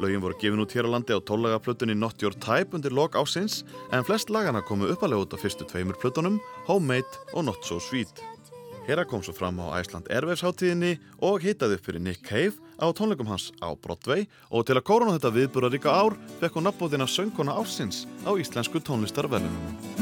[0.00, 3.60] Lögin voru gefin út hér á landi á tólagaflutunni Not Your Type undir lok ásins
[3.92, 8.22] en flest lagana komu uppalega út á fyrstu tveimur flutunum, Homemade og Not So Sweet.
[8.86, 12.90] Hera kom svo fram á Æsland Airwaves hátíðinni og hitaði upp fyrir Nick Cave á
[12.90, 17.54] tónleikum hans á Broadway og til að kóruna þetta viðbúraríka ár fekk hún nafnbóðina söngkona
[17.54, 20.01] ársins á íslensku tónlistarverðunum.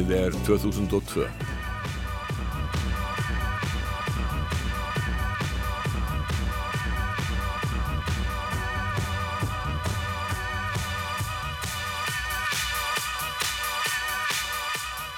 [0.00, 1.24] Árið er 2002.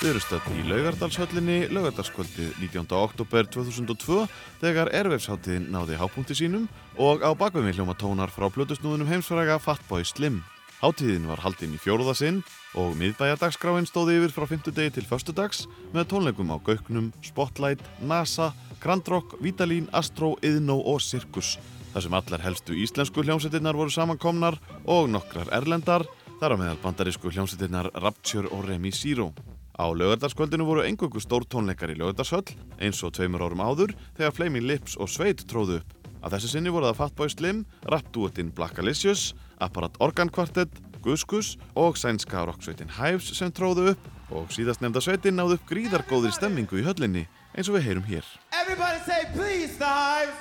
[0.01, 2.91] Við erum stödd í Laugardalshöllinni laugardalskvöldið 19.
[2.99, 4.25] oktober 2002
[4.65, 6.67] þegar ervefsháttiðin náði hápunkti sínum
[6.99, 10.43] og á bakveg við hljóma tónar frá blötusnúðunum heimsfæraga Fatboy Slim.
[10.83, 12.41] Hátíðin var haldinn í fjóruða sinn
[12.75, 15.61] og miðbæjadagsgráin stóði yfir frá 50 degi til föstudags
[15.93, 18.49] með tónleikum á Gauknum, Spotlight, NASA,
[18.83, 21.55] Grandrock, Vítalín, Astro, Iðnó og Sirkus.
[21.95, 24.59] Þar sem allar helstu íslensku hljómsveitirnar voru samankomnar
[24.91, 26.03] og nokkrar erlendar,
[26.43, 29.31] þar á meðal bandarísku hljómsveitirnar Rapture og Remi Zero.
[29.79, 34.67] Á lögardarskvöldinu voru engöngu stór tónleikar í lögardarshöll eins og tveimur árum áður þegar Flaming
[34.67, 36.02] Lips og Sveit tróðu upp.
[36.23, 40.71] Að þessu sinni voru það Fatboy Slim, rapdúettinn Blackalicious, Apparat Organ Quartet,
[41.03, 46.33] Guskus og sænska rocksveitin Hives sem tróðu upp og síðast nefnda sveitin náðu upp gríðargóðir
[46.37, 48.29] stemmingu í höllinni eins og við heyrum hér.
[48.55, 50.39] Everybody say please, the hives.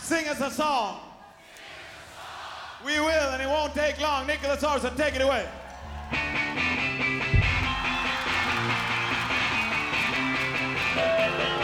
[0.00, 0.96] Sing us a song.
[2.84, 4.26] We will, and it won't take long.
[4.26, 5.46] Nicholas Orson, take it away.
[10.94, 11.63] Árið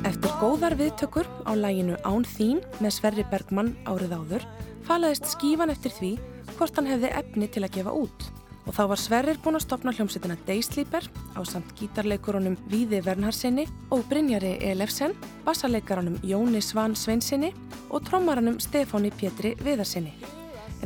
[0.00, 4.46] Eftir góðar viðtökur á læginu Án þín með Sverri Bergmann árið áður
[4.88, 6.12] falaðist skífan eftir því
[6.56, 8.29] hvort hann hefði efni til að gefa út.
[8.70, 14.04] Og þá var Sverrir búinn að stopna hljómsveitina Daysleeper á samt gítarleikurunum Víði Vernharsinni og
[14.06, 17.50] Brynjari Elefsen, bassaleikaranum Jóni Svan Sveinsinni
[17.90, 20.12] og trommaranum Stefáni Pétri Viðarsinni.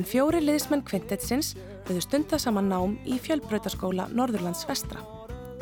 [0.00, 1.52] En fjóri liðismenn kvintetsins
[1.84, 5.04] höfðu stunda saman nám í fjölbrautaskóla Norðurlands vestra.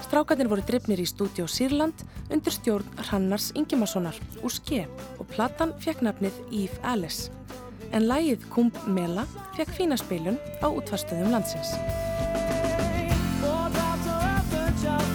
[0.07, 4.85] Strákarnir voru drifnir í stúdíó Sýrland undir stjórn Hrannars Ingimarssonar úr ske
[5.18, 7.35] og platan fekk nafnið Eve Alice.
[7.91, 9.27] En lægið Kumb Mela
[9.59, 11.75] fekk fína spilun á útvarstöðum landsins.
[14.83, 15.12] job.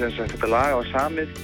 [0.00, 1.40] Sem sagt þetta lag var samið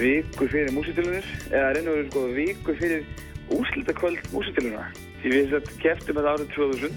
[0.00, 3.06] viku fyrir músitilunir eða reynur sko viku fyrir
[3.50, 4.88] úrslitakvöld músitiluna
[5.28, 6.94] vissi að keftum þetta árið 2000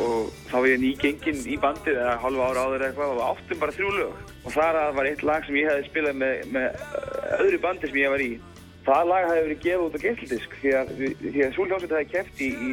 [0.00, 3.60] og þá var ég nýgengin í bandið eða halva ára áður eitthvað og við áttum
[3.60, 4.30] bara þrjú lög.
[4.42, 7.90] Og þar að var eitt lag sem ég hefði spilað með, með uh, öðru bandi
[7.90, 8.30] sem ég var í.
[8.86, 12.12] Það lag hefði verið gefið út á geislidisk því að, því að svo hljómsveit hefði
[12.14, 12.70] keft í, í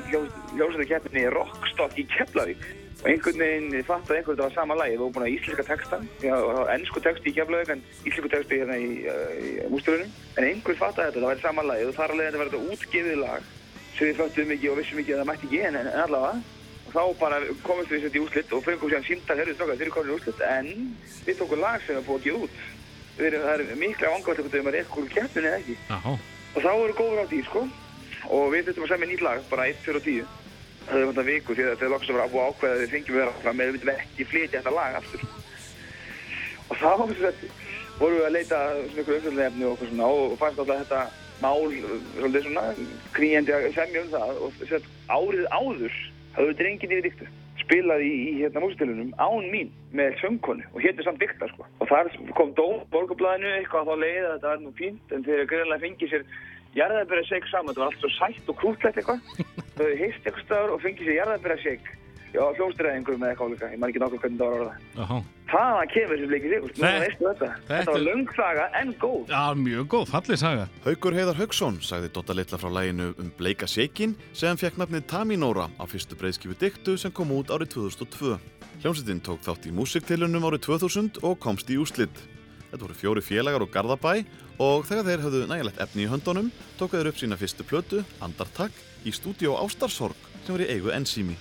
[0.56, 2.64] hljómsveitakeppninni Rockstock í Keflavík.
[3.00, 4.96] Og einhvern veginn fattaði einhvern veginn að það var sama lagi.
[4.96, 6.00] Það var búin að íslenska texta,
[6.36, 10.10] að ennsku texti í Keflavík en íslensku texti hérna í, uh, í músturunum.
[10.36, 13.22] En einhvern fattaði þetta, það væri sama lagi og þar alveg þetta var þetta útgefið
[13.22, 13.48] lag
[13.96, 16.58] sem við föttum ekki og vissum ekki að það mætti ekki en, en allavega.
[16.90, 19.88] Og þá bara komumst við sett í úslitt og fengum sér símtal, herru strákar, þeir
[19.88, 20.44] eru komin í úslitt.
[20.50, 20.70] En
[21.28, 22.64] við tókum lag sem er búið að út.
[23.20, 26.10] Við erum, það er mikla vangavægt að við erum að.
[26.56, 27.66] Og þá eru góður á því, sko.
[28.34, 30.39] Og við þurftum að semja nýtt lag, bara 1, 4 og 10.
[30.86, 32.94] Það hefði vantar viku því að þetta er loks að vera að ákveða að við
[32.94, 35.26] fengjum að vera fram með við veitum ekki flytja þetta lag aftur.
[36.70, 36.90] Og þá
[38.00, 41.02] vorum við að leita svona ykkur umfjöldinefni og okkur svona og fannst alltaf þetta
[41.40, 41.68] mál
[42.16, 42.64] svolítið svona
[43.16, 46.00] kríjandi að semja um það og sagt, árið áður
[46.38, 51.06] hafðu drengin yfir diktu spilað í, í hérna músitilunum án mín með söngkonu og hérna
[51.06, 51.68] samt dikta sko.
[51.84, 55.26] Og þar kom dóm borgarblæðinu eitthvað að þá leiði að þetta var nú fínt en
[55.28, 56.26] þeir greinlega fengið sér
[56.78, 59.24] jarðabæra shake saman, þetta var allt svo sætt og krútlegt eitthvað.
[59.80, 61.98] Þau heist eitthvað staður og fengið sér jarðabæra shake.
[62.30, 64.82] Já, hljómsdreðingur með eitthvað álíka, ég man ekki nokkuð hvernig það var orðað.
[65.00, 65.18] Jáhá.
[65.50, 66.92] Þaðan kemur bleikið sig, Nei.
[66.94, 67.48] þú veistu þetta.
[67.70, 69.32] Þetta var löng saga en góð.
[69.32, 70.68] Já, mjög góð, fallið saga.
[70.86, 75.66] Haukur Heiðar Hauksson sagði Dotta Litla frá læginu um Bleika Shakin sem fekk nafnið Taminóra
[75.82, 78.38] á fyrstu breiðskifu diktu sem kom út árið 2002.
[78.84, 82.22] Hljómsveitin tók þátt í músiktilunum árið 2000 og komst í úslitt.
[82.70, 84.12] Þetta voru fjóri félagar og Garðabæ
[84.62, 88.74] og þegar þeir höfðu nægilegt efni í höndunum tóku þeir upp sína fyrstu plötu, Andartak,
[89.02, 91.38] í stúdíó Ástarsorg sem var í eigu Ensími.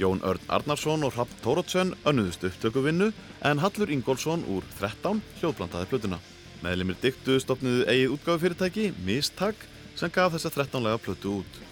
[0.00, 3.12] Jón Örn Arnarsson og Rapp Tórótsson önnuðust upptökuvinnu
[3.46, 6.18] en Hallur Ingólfsson úr 13 hljóðblandaði plötuna.
[6.64, 11.62] Meðlimir diktu stopniðu eigið útgáfufyrirtæki, Mistak, sem gaf þessa 13 lega plötu út.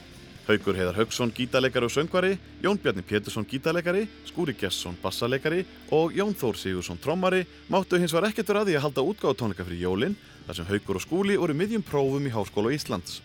[0.51, 2.33] Haukur Heiðar Hauksson gítarleikari og söngvari,
[2.65, 5.63] Jón Bjarni Pétursson gítarleikari, Skúri Gesson bassaleikari
[5.95, 9.67] og Jón Þór Sigursson trommari máttu hins var ekkert verið að því að halda útgáfutónleika
[9.69, 10.17] fyrir jólin
[10.49, 13.21] þar sem Haukur og Skúli voru miðjum prófum í Háskóla Íslands.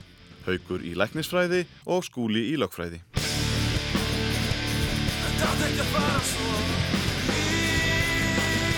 [0.46, 3.02] Haukur í læknisfræði og Skúli í lögfræði.
[5.26, 6.46] Þetta átti ekki að fara svo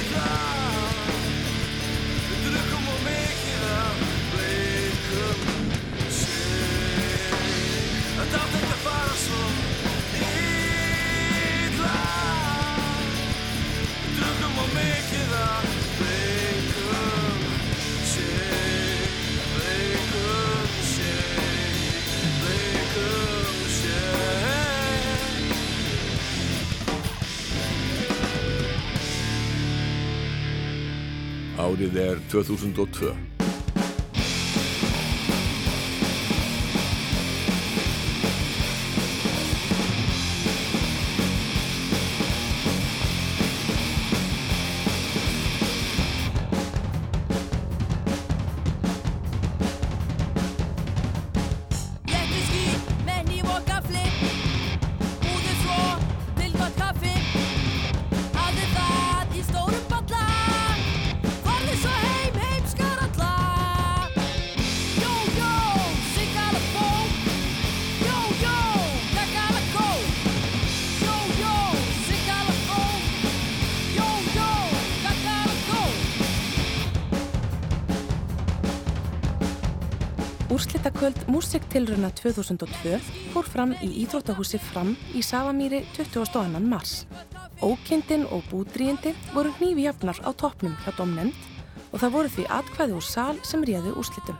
[0.07, 0.56] illa Við
[31.57, 33.36] Árið er 2002.
[81.27, 82.99] Músiktilruna 2002
[83.33, 86.61] fór fram í Íþróttahúsi Fram í Savamýri 22.
[86.63, 87.01] mars.
[87.59, 91.35] Ókindin og búdríindi voru hnífi jafnar á toppnum hjá domnend
[91.91, 94.39] og það voru því atkvæði úr sal sem réðu úrslitum.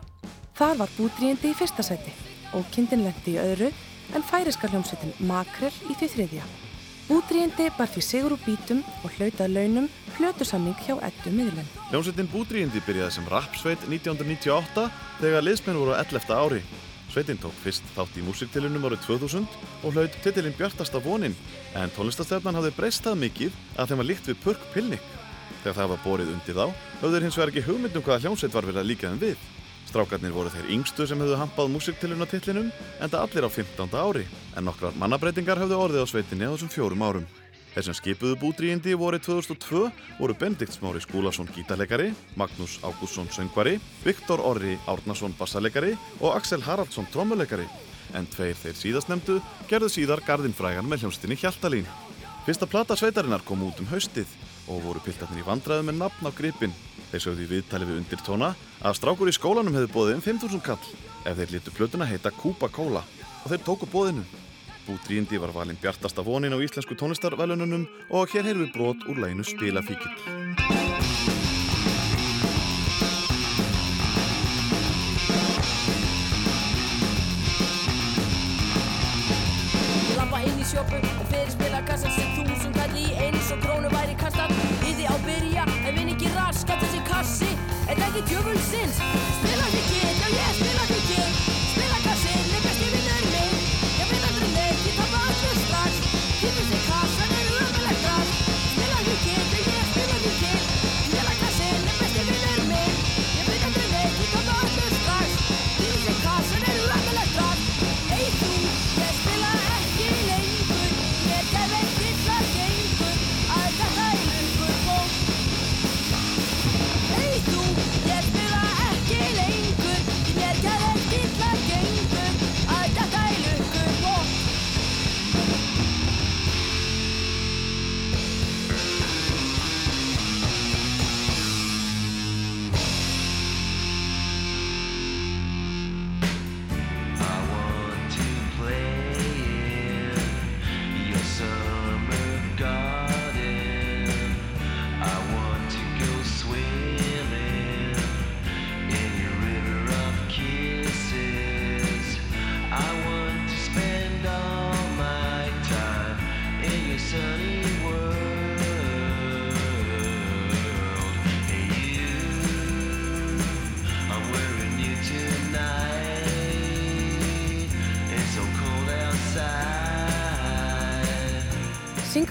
[0.55, 2.15] Þar var búdríindi í fyrsta sæti,
[2.55, 3.67] ókindin lendi í öðru
[4.15, 6.47] en færiska hljómsveitin Makrel í því þriðja.
[7.07, 9.85] Búdríindi bar því sigur úr bítum og hlautað launum
[10.17, 11.69] hljótusamning hjá ettu miðlun.
[11.87, 14.83] Hljómsveitin Búdríindi byrjaði sem rapsveit 1998
[15.21, 16.27] þegar liðsmenn voru á 11.
[16.35, 16.59] ári.
[17.07, 19.47] Sveitin tók fyrst þátt í músiktilunum árið 2000
[19.87, 21.37] og hlaut titilinn Bjartasta vonin
[21.79, 25.07] en tónlistastefnan hafði breyst það mikið að þeim var líkt við Purk Pilnik.
[25.63, 26.65] Þegar það var borið undir þá
[26.99, 29.47] höfðu þeir hins vegar ekki hugmynd um hvaða hljómsveit var verið að líka þeim við.
[29.97, 33.95] Strákarnir voru þeir yngstu sem höfðu hampað músiktilunatitlinum en það allir á 15.
[33.97, 37.23] ári en nokkrar mannabreitingar höfðu orðið á sveitinni á þessum fjórum árum.
[37.73, 39.87] Þeir sem skipuðu búdríindi voru 2002
[40.19, 47.09] voru Benedikt Smári Skúlason gítarleikari, Magnús Ágússon söngvari, Viktor Orri Árnason bassaleikari og Axel Haraldsson
[47.09, 47.65] trommuleikari.
[48.13, 51.89] En tveir þeir síðastnemdu gerðu síðar gardinfrægan með hljómsdynni Hjaltalín.
[52.45, 54.29] Fyrsta plata sveitarinnar kom út um haustið
[54.67, 56.75] og voru piltarnir í vandræðu með nafn á gripin.
[57.11, 58.53] Þeir sögðu í viðtali við undir tóna
[58.83, 60.83] að strákur í skólanum hefðu bóðið um 5.000 kall
[61.27, 63.03] ef þeir lítu plötuna heita Kúpa Kóla
[63.43, 64.25] og þeir tóku bóðinu.
[64.87, 69.47] Búdríindi var valinn bjartasta vonin á íslensku tónlistarvelununum og hér heyrðum við brot úr læginu
[69.47, 70.15] Spilafíkil.
[80.67, 82.26] Sjópu og fyrir spilakassan sem
[87.87, 89.46] kassi En ekki djöfulsins Spilafíkil,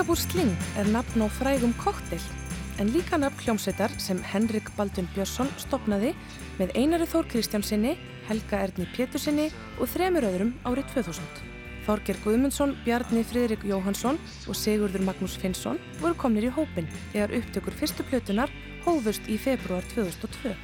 [0.07, 2.21] Singapore Sling er nafn á frægum koktel
[2.79, 6.13] en líka nafn hljómsveitar sem Henrik Baldun Björnsson stopnaði
[6.61, 7.97] með Einari Þór Kristjánsinni,
[8.29, 9.49] Helga Erni Pétursinni
[9.81, 11.41] og þremur öðrum árið 2000.
[11.89, 17.75] Þorger Guðmundsson, Bjarni Friðrik Jóhansson og Sigurður Magnús Finnsson voru komnir í hópin þegar upptökur
[17.81, 18.53] fyrstu plötunar
[18.85, 20.55] hófust í februar 2002.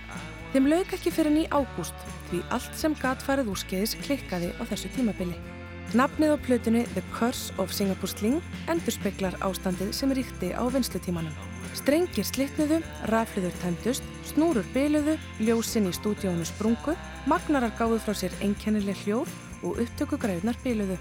[0.54, 4.92] Þeim lauk ekki fyrir ný ágúst því allt sem gat farið úrskeiðis klikkaði á þessu
[4.94, 5.61] tímabili.
[5.92, 8.38] Nafnið á plötunni The Curse of Singapore Sling
[8.72, 11.34] endurspeglar ástandið sem ríkti á vinslutímanum.
[11.76, 12.78] Strengir slitnuðu,
[13.12, 16.94] rafliður tæmdust, snúrur byluðu, ljósinn í stúdíónu sprungu,
[17.28, 19.28] magnarar gáðu frá sér einkennileg hljóð
[19.62, 20.96] og upptökugræðunar byluðu.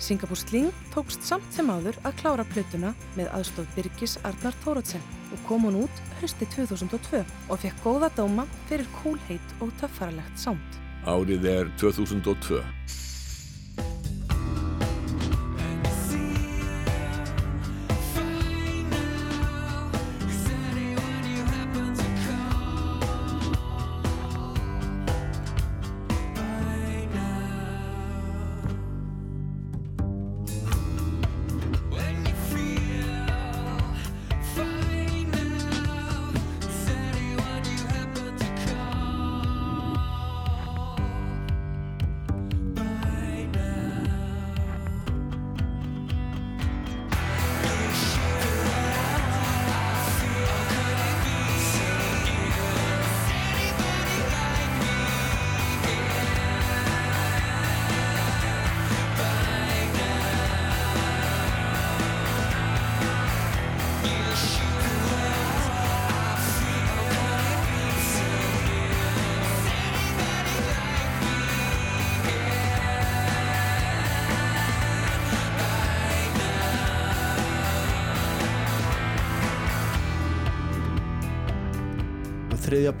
[0.00, 5.04] Singapore Sling tókst samt sem áður að klára plötuna með aðstóð Birgis Arnar Þórótsen
[5.34, 10.80] og kom hún út hösti 2002 og fekk góða dóma fyrir kúlheit og töffaralegt sánd.
[11.04, 12.64] Árið er 2002.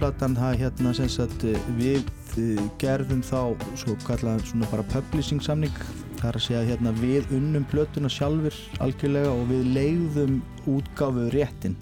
[0.00, 1.44] platan það hérna sem sagt
[1.78, 2.00] við
[2.40, 3.40] eh, gerðum þá
[3.78, 5.76] svo kallaðan svona bara publishing samning
[6.20, 11.78] það er að segja hérna við unnum plötuna sjálfur algjörlega og við leiðum útgáfu réttin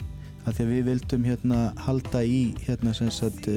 [0.49, 3.49] af því að við vildum hérna halda í hérna sem sagt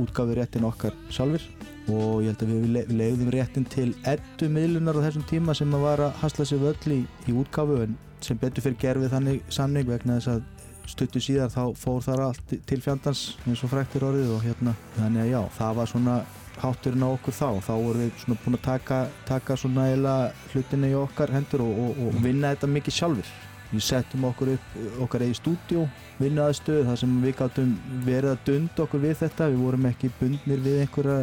[0.00, 1.44] útgáfu réttin okkar sjálfur
[1.92, 5.74] og ég held að við le- leiðum réttin til eddu miðlunar á þessum tíma sem
[5.76, 9.42] að var að hasla sér völl í, í útgáfu en sem betur fyrir gerfið þannig
[9.52, 10.53] samning vegna þess að
[10.90, 15.24] stuttu síðar þá fór þar allt til fjandans eins og fræktir orðið og hérna þannig
[15.24, 16.16] að já, það var svona
[16.60, 17.48] hátturinn á okkur þá.
[17.66, 21.82] Þá vorum við svona búin að taka, taka svona eiginlega hlutinni í okkar hendur og,
[21.86, 23.34] og, og vinna þetta mikið sjálfur
[23.74, 25.84] við settum okkur upp okkar eigi stúdíó
[26.20, 27.72] vinnaðastöð þar sem við gáttum
[28.06, 31.16] verið að dunda okkur við þetta við vorum ekki bundnir við einhverja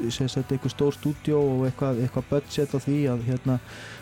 [0.00, 3.58] einhver stór stúdíó og eitthvað, eitthvað budget á því að hérna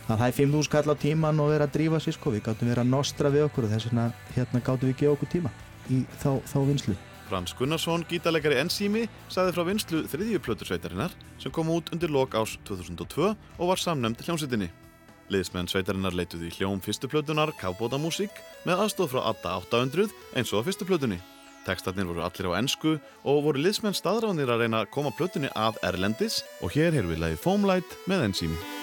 [0.08, 2.70] að það er 5.000 kall á tíman og vera að drífa sér sko, við gáttum
[2.70, 5.54] vera að nostra við okkur og þess vegna hérna gáttum við gefa okkur tíma
[5.90, 6.98] í þá, þá vinslu.
[7.28, 12.56] Frans Gunnarsson, gítarleikari Enzími, sagði frá vinslu þriðju plötursveitarinnar sem kom út undir lok ás
[12.68, 14.70] 2002 og var samnefnd hljómsveitinni.
[15.32, 18.32] Liðsmenn sveitarinnar leituði í hljóm fyrstu plötunar Kábótamúsík
[18.68, 20.08] með aðstof frá Adda 800
[20.38, 21.20] eins og á fyrstu plötunni.
[21.68, 22.96] Tekstarnir voru allir á ennsku
[23.28, 27.24] og voru liðsmenn staðránir að reyna að koma plötunni að Erlendis og hér heyrðum við
[27.26, 28.77] lagið Foamlight með enzými.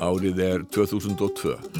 [0.00, 1.79] Árið er 2002.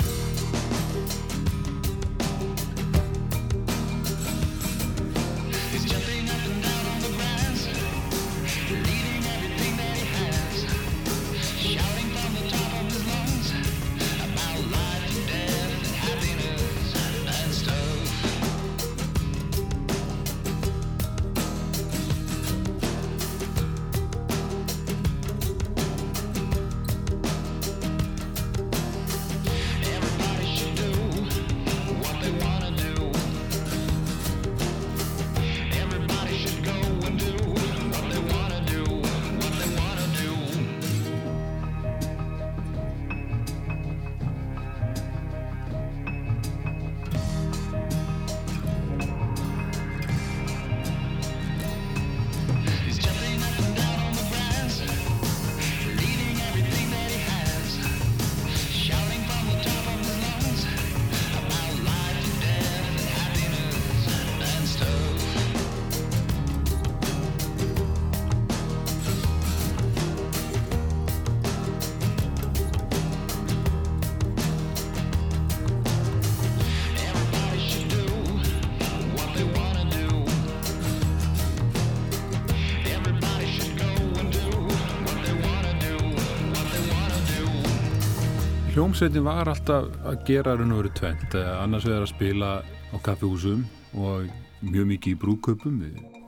[89.00, 92.96] Hljómsveitin var alltaf að gera raun og veru tvent, Eh, annars vegar að spila á
[93.00, 93.62] kaffehúsum
[93.96, 94.28] og
[94.60, 95.76] mjög mikið í brúköpum,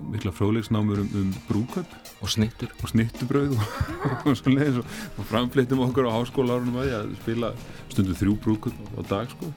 [0.09, 1.85] mikla fróðleiksnámur um, um brúköp.
[2.23, 2.70] Og snittur.
[2.81, 3.66] Og snittubrauð og,
[4.25, 4.87] og svo leiðis og,
[5.20, 7.51] og framfleytum okkur á háskólarunum að að spila
[7.93, 9.51] stundum þrjú brúköp á dag sko.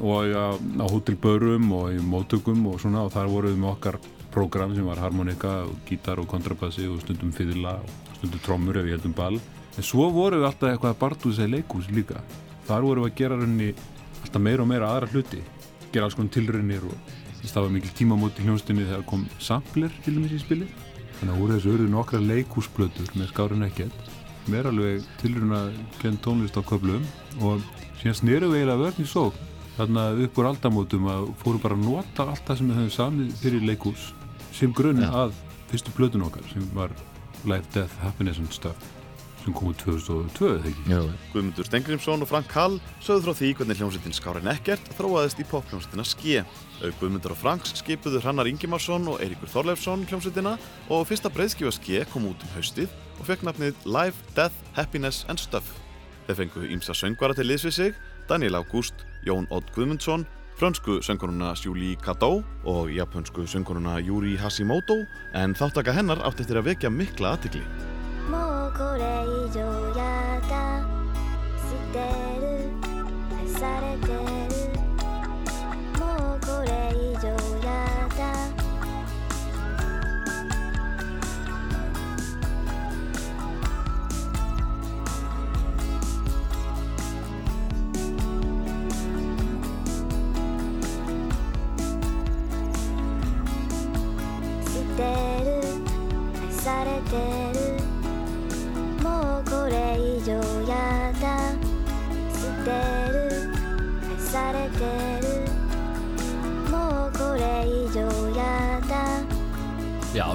[0.00, 3.98] Og ja, á hótelbörum og í móttökum og svona og þar voruð við með okkar
[4.32, 8.88] prógram sem var harmonika og gítar og kontrabassi og stundum fiðla og stundum trommur ef
[8.88, 9.36] ég heldum ball.
[9.76, 12.24] En svo vorum við alltaf eitthvað að barndúsa í leikhús líka.
[12.72, 13.66] Þar vorum við að gera rauninni
[14.22, 15.40] alltaf meira og meira aðra hluti.
[15.92, 17.10] Gera alls konar tilraunir og
[17.42, 20.68] það var mikil tímamóti í hljónstinni þegar kom sampler til dæmis í spili.
[21.18, 24.08] Þannig að úr þessu urðu nokkra leikhúsblötur með skárun ekkert.
[24.48, 27.04] Mér alveg tilraun að kenn tónlist á köflum
[27.44, 27.60] og
[28.00, 29.36] síðan snerum við eiginlega vörn í sók.
[29.76, 32.96] Þannig að upp úr aldamótum að fóru bara að nota allt það sem við höfum
[32.96, 34.08] samið fyrir leikhús
[34.56, 35.36] sem grunn að
[35.68, 36.96] fyrstu blötun okkar sem var
[37.44, 39.01] Life, Death, Happiness and Stuff
[39.42, 40.84] sem kom úr 2002, eða ekki?
[40.90, 41.00] Já.
[41.32, 46.06] Guðmundur Stengrimsson og Frank Hall sögðu frá því hvernig hljómsveitin Skárin Ekkert þróaðist í pophljómsveitina
[46.06, 46.42] Ske.
[46.82, 50.56] Auk Guðmundur og Franks skipuðu Hrannar Ingimarsson og Eiríkur Þorleifsson hljómsveitina
[50.92, 55.42] og fyrsta breyðskifa Ske kom út um haustið og fekk nafnið Life, Death, Happiness and
[55.42, 55.74] Stuff.
[56.28, 57.98] Þeir fengu ímsa söngvara til liðs við sig,
[58.30, 60.26] Daniel August, Jón Odd Guðmundsson,
[60.58, 65.02] frönsku söngkonuna Julie Cadeau og japansku söngkonuna Yuri Hashimoto
[65.34, 67.91] en þáttaka hennar átti eftir að vekja mikla aðtikli.
[68.82, 69.60] これ以上
[69.96, 70.84] やだ。
[71.56, 71.98] 捨て
[72.40, 72.68] る。
[73.38, 74.31] 愛されてる。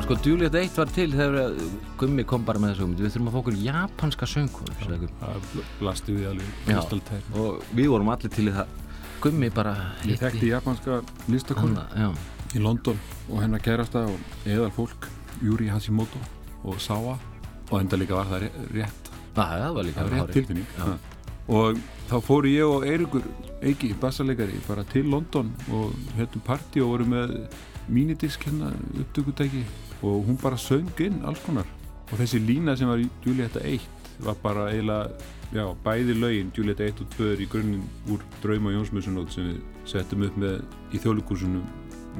[0.08, 1.56] Sko, Juliet 1 var til þegar
[2.00, 3.02] Gummi kom bara með þessu hugmynd.
[3.04, 4.70] Við þurfum að fá okkur japanska söngkór
[5.20, 5.48] Það
[5.82, 6.54] blasti við alveg
[7.36, 8.72] og við vorum allir til í það.
[9.22, 9.74] Gummi bara
[10.08, 11.84] Ég þekkti japanska listakonu.
[12.56, 15.10] í London og hennar kærasta og eðal fólk
[15.44, 16.20] Yuri Hashimoto
[16.64, 17.18] og Sawa.
[17.70, 19.12] Og enda líka var það ré- rétt.
[19.36, 20.68] Það, það var líka það var rétt tilfinning.
[21.48, 21.78] Og
[22.08, 23.24] þá fóru ég og Eirikur
[23.62, 27.36] Eiki, bassalegari, bara til London og höfðum partí og vorum með
[27.90, 29.64] mínidisk hérna upptökutæki
[30.02, 31.68] og hún bara söng inn alls konar
[32.12, 33.88] og þessi lína sem var í Julietta 1
[34.26, 35.10] var bara eiginlega
[35.54, 39.60] já, bæði lögin, Julietta 1 og 2 er í grunninn úr Drauma Jónsmessunót sem við
[39.88, 40.58] settum upp með
[40.92, 41.68] í þjóðlíkursunum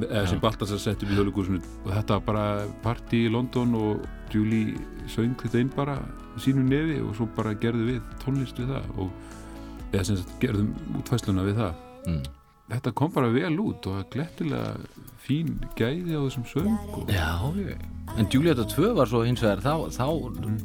[0.06, 0.42] eða sem.
[0.44, 2.46] Baltasar settum í þjóðlíkursunum og þetta var bara
[2.86, 4.78] partí í London og Julie
[5.12, 5.98] söng þetta inn bara
[6.44, 10.74] sínu nefi og svo bara gerðum við tónlist við það og eða sem sagt gerðum
[11.00, 12.26] útfæsluna við það mm.
[12.72, 14.76] Þetta kom bara vel út og glettilega
[15.24, 17.78] fín gæði á þessum söng og Já, ég
[18.18, 20.08] En Julieta 2 var svo hins vegar þá, þá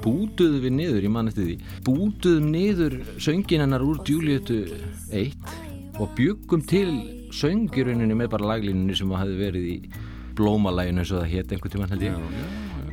[0.01, 1.57] bútuðum við niður, ég man eftir því.
[1.85, 4.63] Bútuðum niður söngin hennar úr Julietu
[5.11, 5.53] 1
[6.01, 6.95] og byggum til
[7.35, 9.77] söngiruninu með bara laglínunni sem hefði verið í
[10.39, 12.25] blómalæginu eins og það hétt einhvern tímann held ég.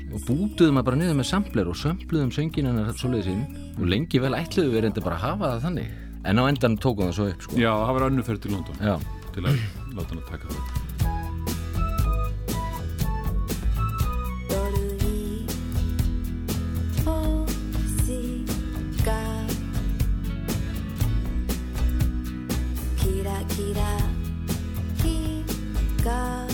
[0.10, 3.48] Og bútuðum að bara niður með sampler og sömpluðum söngin hennar svoleiðis inn.
[3.78, 7.10] Og lengi vel ætluðum við reyndi bara að hafa það þannig en á endan tókum
[7.10, 7.58] það svo upp sko.
[7.60, 8.96] Já, það var önnuferð til London Já.
[9.34, 9.66] til að
[9.98, 10.86] láta hann að taka það upp.
[26.10, 26.49] 星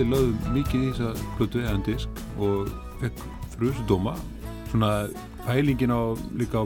[0.00, 3.22] við lögðum mikið í þessa plötu eðan disk og fekk
[3.56, 4.16] frusudóma.
[4.70, 4.90] Svona
[5.46, 6.02] pælingin á
[6.36, 6.64] líka á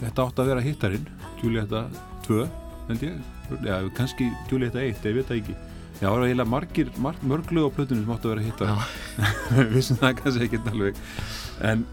[0.00, 1.06] þetta átt að vera hittarinn
[1.42, 1.84] Julieta
[2.26, 2.44] 2
[2.88, 3.22] held ég.
[3.64, 5.56] Já, kannski Julieta 1, ég veit það ekki.
[6.00, 8.72] Já, það var eiginlega margir, marg, mörglu á plötunum sem átt að vera hittar.
[9.54, 10.98] Við vissum það kannski ekki alveg.
[11.64, 11.84] En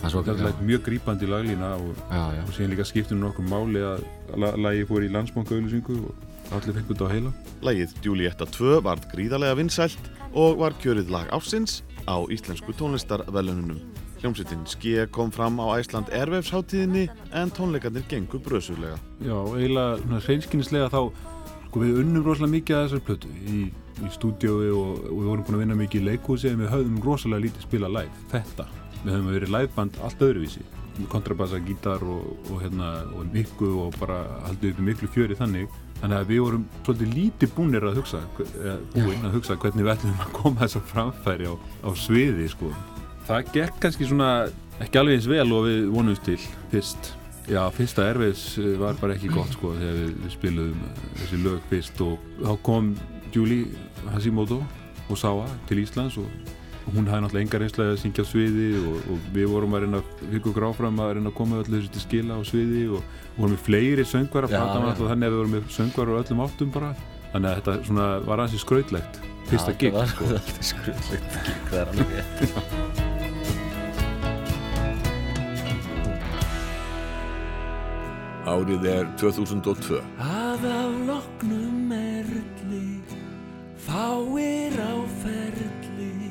[0.00, 0.54] það var ja.
[0.66, 4.06] mjög grípandi laglína og, og síðan líka skiptum nokkuð máli að
[4.60, 7.32] lagi fór í landsbankaauðlýsingu og allir fengur þetta á heila.
[7.66, 13.80] Lagið Julieta 2 varð gríðarlega vinsælt og var kjörið lag ársins á íslensku tónlistarvelununum
[14.20, 17.06] Hljómsveitin Ske kom fram á Æsland Ervefsháttíðinni
[17.36, 18.96] en tónleikarnir gengur bröðsuglega.
[19.20, 21.10] Já, eiginlega hreinskynnislega þá,
[21.66, 23.60] sko við unnum rosalega mikið að þessar plötu í,
[24.00, 26.98] í stúdiói og, og við vorum búin að vinna mikið í leikhúsi en við höfðum
[27.04, 28.68] rosalega lítið spila live, þetta.
[29.02, 30.64] Við höfum verið liveband allt öðruvísi,
[31.12, 35.68] kontrabassa, gítar og, og, hérna, og mikku og bara haldið upp í miklu fjöri þannig.
[35.96, 38.20] Þannig að við vorum svolítið lítið búinir að hugsa,
[38.92, 42.72] búin að hugsa hvernig við ætlum að koma þess að framfæri á, á sviði sko.
[43.26, 44.30] Það gekk kannski svona
[44.84, 46.36] ekki alveg eins vel og við vonumst til
[46.72, 47.14] fyrst.
[47.46, 48.44] Já, fyrsta erfiðs
[48.80, 50.84] var bara ekki gott sko þegar við, við spilum
[51.20, 52.88] þessi lög fyrst og þá kom
[53.34, 53.68] Julie
[54.10, 54.58] Hashimoto
[55.06, 56.26] og Sáa til Íslands og
[56.94, 60.02] hún hafði náttúrulega enga reynslega að syngja á sviði og, og við vorum að reyna
[60.20, 63.54] við ykkur gráfram að reyna að koma öllu þessu til skila á sviði og vorum
[63.56, 66.92] við fleiri söngvar að fata þannig að við vorum með söngvar á öllum áttum bara
[67.32, 69.20] þannig að þetta svona var ansið skrautlegt
[69.50, 70.30] fyrsta gig sko.
[70.72, 73.04] skrautlegt gig, það er alveg
[78.46, 79.96] Árið er 2002.
[80.22, 83.00] Að af loknum erli,
[83.82, 86.30] fáir á ferli,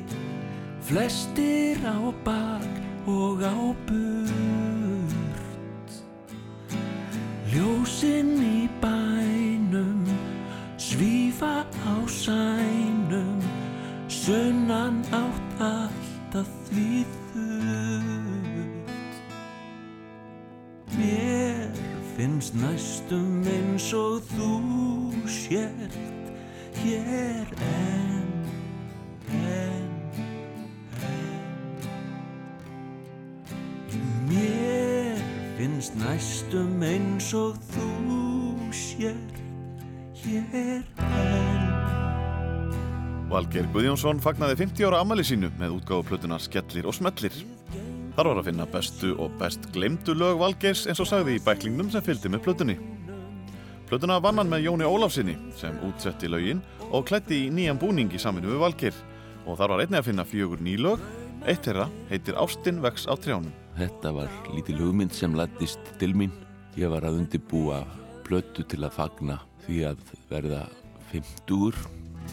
[0.88, 2.72] flestir á bak
[3.04, 4.55] og á burt.
[7.46, 10.02] Ljósinn í bænum,
[10.78, 13.38] svífa á sænum,
[14.10, 18.90] sunnan átt alltaf því þurrt.
[20.98, 21.70] Mér
[22.16, 24.50] finnst næstum eins og þú
[25.30, 25.96] sért
[26.82, 28.32] hér enn,
[29.38, 29.94] enn,
[30.98, 31.54] enn.
[34.26, 34.85] Mér
[35.66, 37.86] finnst næstum eins og þú
[38.70, 39.38] sért
[40.22, 41.64] hér enn.
[43.32, 47.34] Valgeir Guðjónsson fagnaði 50 ára ammali sínu með útgáðu plötunar Skellir og Smellir.
[48.14, 51.90] Þar var að finna bestu og best glemdu lög Valgeirs eins og sagði í bæklingnum
[51.90, 52.78] sem fylgdi með plötunni.
[53.90, 56.62] Plötuna vann hann með Jóni Ólafsinni sem útsetti lögin
[56.92, 59.04] og klætti í nýjan búning í saminu við Valgeir
[59.42, 61.02] og þar var einnig að finna fjögur nýlög,
[61.42, 63.65] eitt þeirra heitir Ástin vex á trjánum.
[63.76, 66.32] Þetta var lítil hugmynd sem lættist til mín.
[66.80, 67.82] Ég var að undibúa
[68.24, 70.00] plötu til að fagna því að
[70.30, 70.62] verða
[71.10, 71.76] 50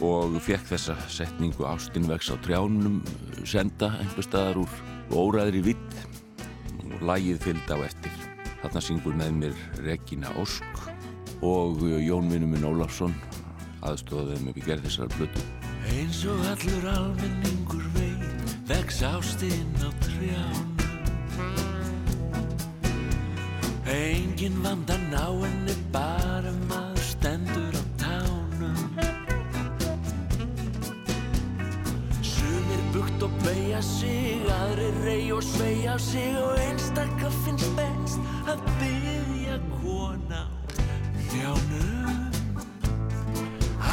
[0.04, 3.02] og fekk þessa setningu Ástin vex á trjánum
[3.46, 4.72] senda einhver staðar úr
[5.12, 6.00] óræðri vitt
[6.80, 8.18] og lagið fylgd á eftir.
[8.64, 10.84] Þarna syngur með mér Regina Ósk
[11.44, 13.14] og Jón Vinnuminn Ólafsson
[13.84, 15.48] aðstofaði með við gerð þessar blötu.
[15.92, 20.73] Eins og allur almenningur veit vex ástinn á trjánum
[23.94, 28.80] Engin vandan á henni bara maður stendur á tánum.
[32.32, 38.18] Sumir bukt og beigja sig, aðrir rey og sveigja sig og einstakka finnst best
[38.50, 40.52] að byggja kona á
[41.30, 42.28] trjánum.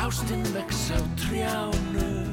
[0.02, 2.31] Ástinn vex á trjánum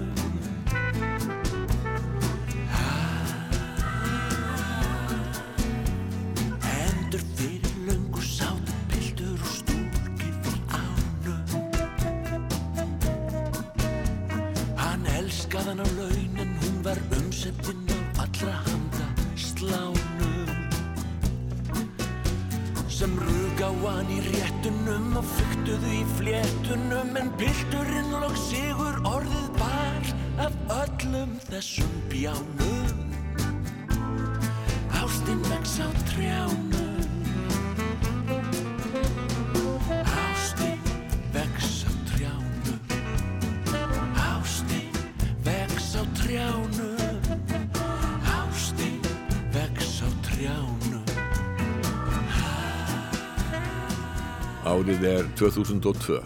[27.38, 30.08] pilturinn lók sigur orðið bar
[30.42, 32.98] af öllum þessum bjánum.
[34.98, 36.98] Ástinn vex á trjánum.
[40.02, 40.82] Ástinn
[41.32, 42.80] vex á trjánum.
[44.18, 44.98] Ástinn
[45.46, 46.02] vex á
[50.26, 51.06] trjánum.
[54.68, 56.20] Árið er 2002.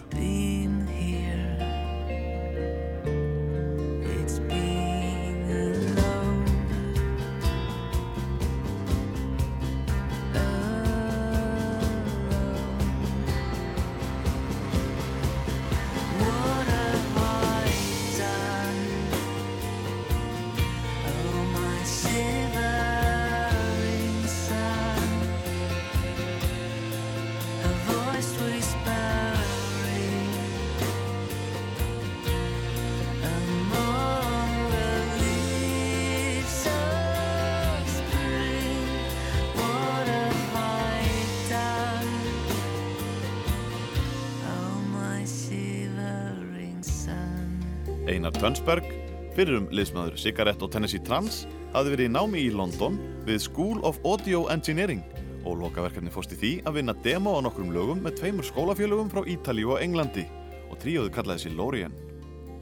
[49.33, 53.41] Tönsberg, fyrir um liðsmaður Sigarett og Tennessee Trans, hafði verið í námi í London við
[53.41, 55.03] School of Audio Engineering
[55.45, 59.25] og lokaverkefni fórst í því að vinna demo á nokkrum lögum með tveimur skólafélögum frá
[59.25, 60.27] Ítalíu og Englandi
[60.69, 61.93] og tríóðu kallaði sér Lorien.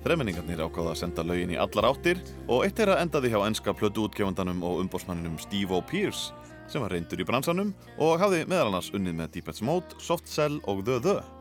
[0.01, 4.07] Þremenningarnir ákváða að senda lögin í allar áttir og eitt þeirra endaði hjá enska plötu
[4.07, 5.83] útgefandanum og umbósmanninum Steve O.
[5.83, 6.31] Pierce
[6.71, 10.61] sem var reyndur í bransanum og hafði meðal annars unnið með Deepest Mode, Soft Cell
[10.63, 11.40] og The The.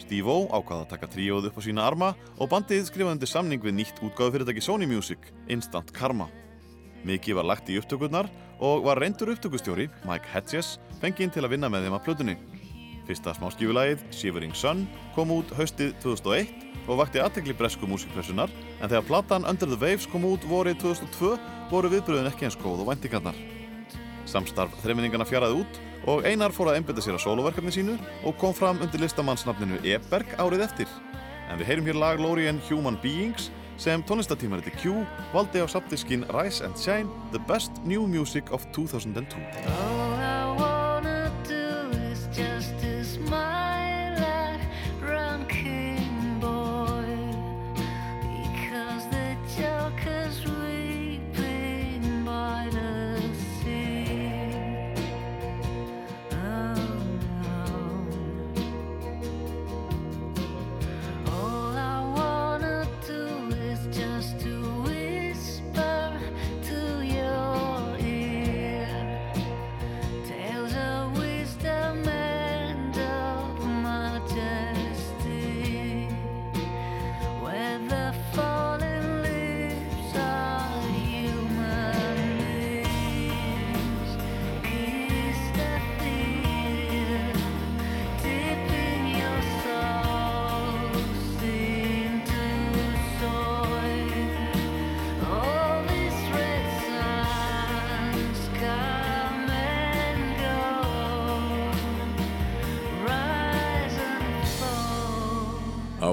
[0.00, 4.00] Steve-O ákvaða að taka tríóð upp á sína arma og bandið skrifaði samning við nýtt
[4.00, 5.18] útgáðu fyrirtæki Sony Music,
[5.48, 6.28] Instant Karma.
[7.04, 8.30] Mikið var lagt í upptökurnar
[8.62, 12.36] og var reyndur upptökustjóri, Mike Hedges, fenginn til að vinna með þeim að plötunni.
[13.08, 14.84] Fyrsta smáskífulagið, Shivering Sun,
[15.16, 16.52] kom út haustið 2001
[16.86, 21.32] og vakti aðtegli bresku músikpressunar en þegar platan Under the Waves kom út vorið 2002
[21.72, 23.38] voru viðbröðin ekki eins góð og væntingarnar.
[24.30, 27.96] Samstarf þreiminningana fjaraði út og Einar fór að einbyrta sér að soloverkefni sínu
[28.26, 30.94] og kom fram undir listamannsnafninu Eberg árið eftir.
[31.50, 33.50] En við heyrum hér lag Lorien Human Beings
[33.80, 35.02] sem tónlistatímariti Q
[35.34, 40.11] valdi á sapdiskin Rise and Shine The Best New Music of 2002.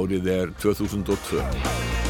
[0.10, 2.09] Árið er 2002.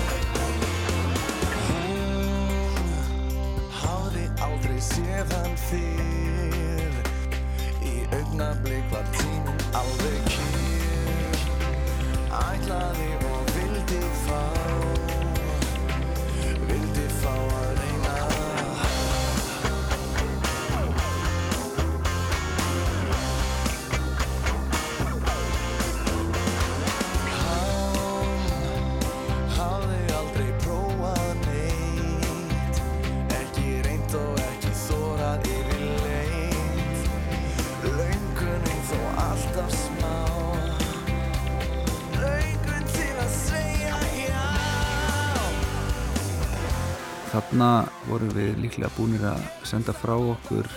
[47.59, 50.67] Þarna vorum við líklega búinir að senda frá okkur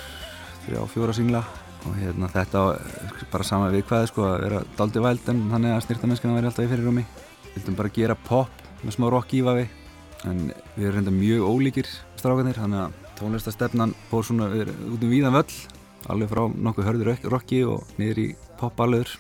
[0.65, 1.43] þrjá fjóra singla.
[1.87, 2.81] Og hérna þetta var
[3.31, 6.67] bara sama við hvað sko að vera daldi væld en þannig að styrtamennskana væri alltaf
[6.67, 7.05] í fyrirrumi
[7.53, 9.69] vildum bara gera pop með smá rock ífavi
[10.27, 10.43] en
[10.75, 15.39] við erum reynda mjög ólíkir strákanir þannig að tónlistastefnan fór svona við út um víðan
[15.39, 15.61] völl
[16.11, 18.29] alveg frá nokkuð hörður rocki og niður í
[18.59, 19.15] pop alvegur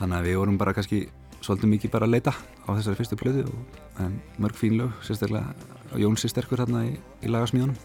[0.00, 1.04] þannig að við vorum bara kannski
[1.44, 3.48] svolítið mikið bara að leita á þessari fyrstu plöðu
[4.00, 7.76] en mörg fín lög, sérstaklega og Jónsi sterkur hérna í, í lagasmíðunum.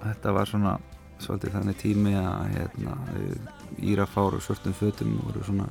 [0.00, 0.76] Þetta var svona
[1.20, 2.98] svolítið þannig tími að hérna,
[3.82, 5.66] Írafár og svörtum fötum voru svona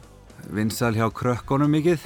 [0.53, 2.03] vinsal hjá krökkunum mikið.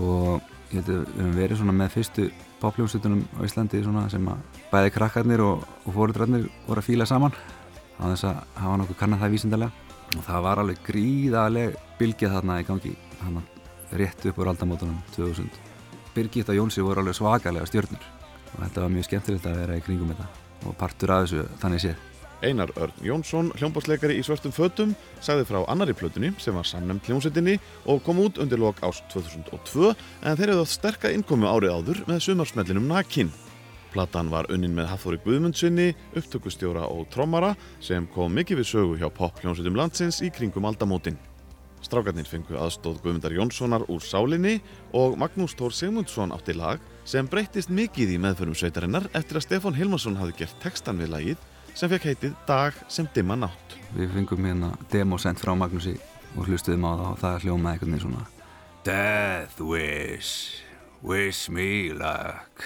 [0.00, 0.40] Og
[0.70, 2.26] að við höfum verið svona með fyrstu
[2.60, 7.34] popljómsutunum á Íslandi svona sem að bæði krakkarnir og, og fóröldrarnir voru að fíla saman
[7.98, 12.60] á þess að hafa nokkuð kannad það vísindarlega og það var alveg gríðaleg bylgja þarna
[12.60, 13.42] í gangi þarna
[13.98, 15.50] rétt upp úr aldamótunum 2000
[16.14, 18.19] Birgitta Jónsi voru alveg svakalega stjörnur
[18.54, 20.30] og þetta var mjög skemmtilegt að vera í kringum þetta
[20.68, 22.06] og partur af þessu þannig séð
[22.40, 27.58] Einar Örn Jónsson, hljómbásleikari í svörtum fötum, sagði frá annari plötunni sem var samnefnd hljómsveitinni
[27.90, 32.02] og kom út undir lok ást 2002 en þeir hefðu átt sterka innkomu árið áður
[32.08, 33.32] með sumarsmellinum Nakin.
[33.90, 39.08] Platan var unnin með Hafþóri Guðmundssoni, upptökustjóra og trommara sem kom mikið við sögu hjá
[39.12, 41.18] pop hljómsveitum landsins í kringum aldamótin.
[41.84, 44.60] Strákarnir fengu aðstóð Guðmundar Jónssonar úr sálinni
[44.96, 49.74] og Magnús Tór Sigmundsson átti lag sem breyttist mikið í meðförum sveitarinnar eftir að Stefán
[49.74, 51.40] Hilmarsson hafði gert textan við lagið
[51.74, 53.74] sem fekk heitið Dag sem dimma nátt.
[53.96, 55.96] Við fengum hérna demo sendt frá Magnúsi
[56.36, 58.22] og hlustuðum á það og það hljómaði einhvern veginn svona.
[58.86, 60.62] Death wish,
[61.02, 62.64] wish me luck.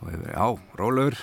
[0.00, 0.46] Og við verðum, já,
[0.82, 1.20] rólur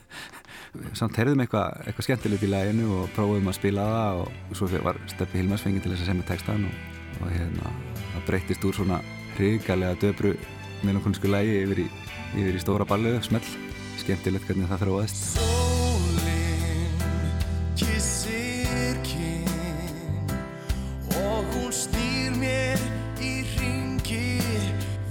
[0.98, 4.98] samt heyrðum eitthvað eitthva skemmtilegt í læginu og prófum að spila það og svo var
[5.12, 6.86] Steppi Hilmars fengið til þess að semja textan og,
[7.20, 9.04] og hérna það breyttist úr svona
[9.36, 10.34] hrigalega döbru
[10.86, 11.86] melankolisku lægi yfir í,
[12.34, 13.44] yfir í stóra balliðu, smell.
[14.00, 15.18] Skemmtilegt hvernig það þróaðist.
[15.36, 16.94] Sólin
[17.78, 20.34] kissir kinn
[21.20, 22.80] og hún snýr mér
[23.20, 24.40] í ringi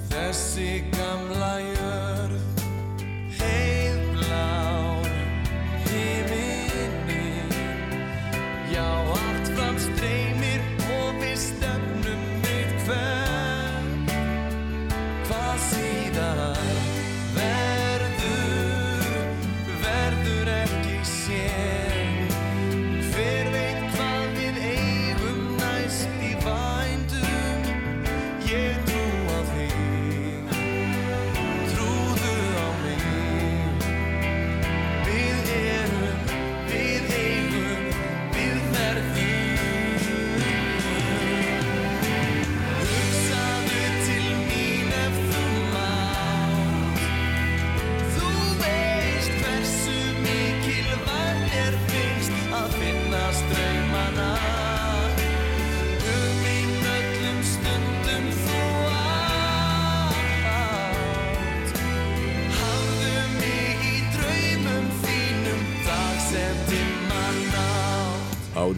[0.10, 0.72] þessi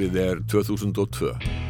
[0.02, 1.61] Árið er 2002.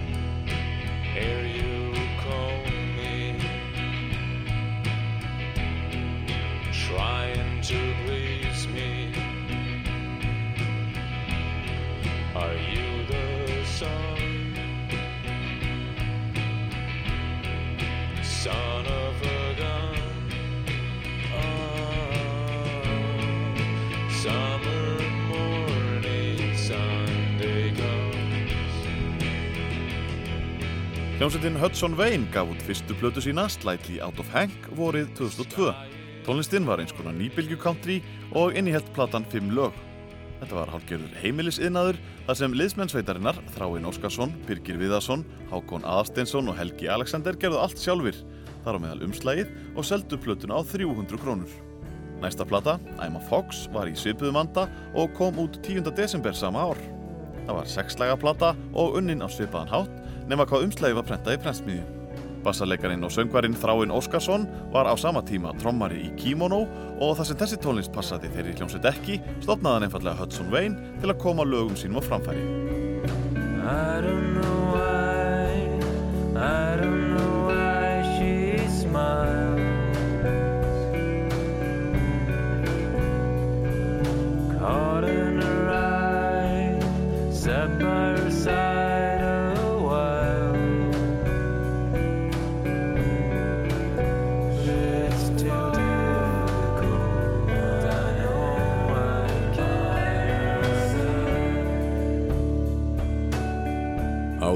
[31.22, 35.68] Hljómsveitin Hudson Vane gaf út fyrstu plötu sína Slightly Out of Hank vorið 2002.
[36.26, 38.00] Tónlistinn var eins konar nýbylgju country
[38.34, 39.78] og innihelt platan fimm lög.
[40.40, 45.22] Þetta var hálfgerður heimilisiðnaður þar sem liðsmennsveitarinnar Þráin Óskarsson, Birgir Viðarsson,
[45.54, 48.18] Hákon Aðsteinsson og Helgi Alexander gerðu allt sjálfur,
[48.66, 51.54] þar á meðal umslægið og seldu plötuna á 300 krónur.
[52.26, 54.66] Næsta plata, I'm a Fox, var í svipuðum vanda
[54.98, 55.86] og kom út 10.
[55.94, 56.82] desember sama ár.
[57.46, 60.01] Það var sexlaga plata og unnin á svipaðan hátt
[60.32, 61.84] nema hvað umslægi var prentað í prentsmiðju.
[62.42, 66.64] Bassalegarinn og söngvarinn Þráinn Óskarsson var á sama tíma trommari í Kimono
[66.98, 71.14] og þar sem þessi tónlist passaði þeirri hljómsveit ekki stopnaði hann einfallega Hudson Vane til
[71.14, 72.44] að koma lögum sínum á framfæri.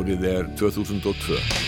[0.06, 1.65] Árið er 2002.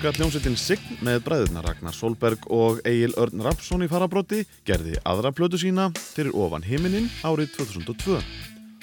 [0.00, 5.28] Hafnfyrska hljómsveitin Sign með bræðurna Ragnar Solberg og Egil Örn Rapsson í farabróti gerði aðra
[5.36, 8.16] plötu sína fyrir ofan himinin árið 2002.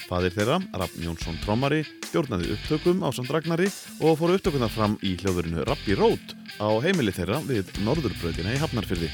[0.05, 3.65] Fadir þeirra, Raffn Jónsson Trommari, stjórnaði upptökum á samt Ragnari
[3.97, 9.09] og fóru upptökunar fram í hljóðurinu Rappi Rót á heimili þeirra við Norðurbröðina í Hafnarfyrði.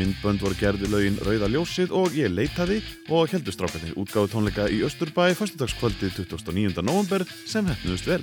[0.00, 4.82] Myndbönd voru gerði lögin Rauða ljósið og Ég leitaði og heldur strákarnir útgáðu tónleika í
[4.82, 6.82] Östurbæ fastudagskvöldið 29.
[6.82, 8.22] november sem hefnuðust vel.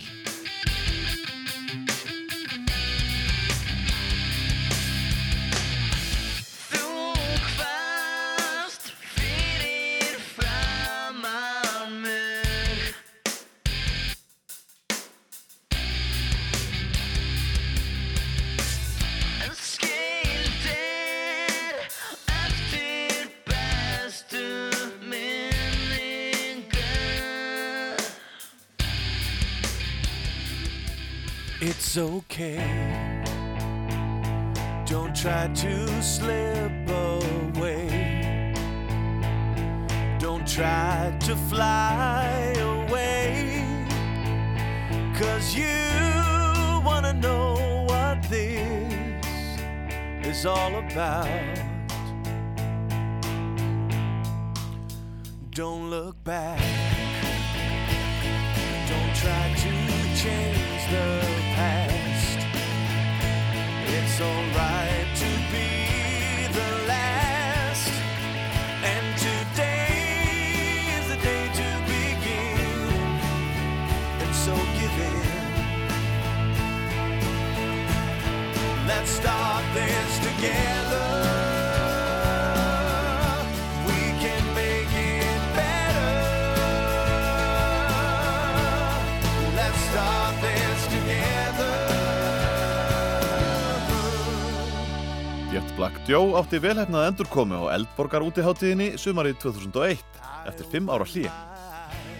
[95.63, 100.01] Jet Black Joe átti velhefnað endurkomi á Eldborgar útiháttíðinni sumarið 2001
[100.49, 101.31] eftir 5 ára hlýja.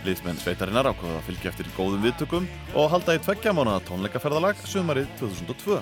[0.06, 2.48] Liðsmenn sveitarinnar ákvaða að fylgja eftir góðum viðtökum
[2.80, 5.82] og halda í tveggja mánuða tónleikaferðalag sumarið 2002.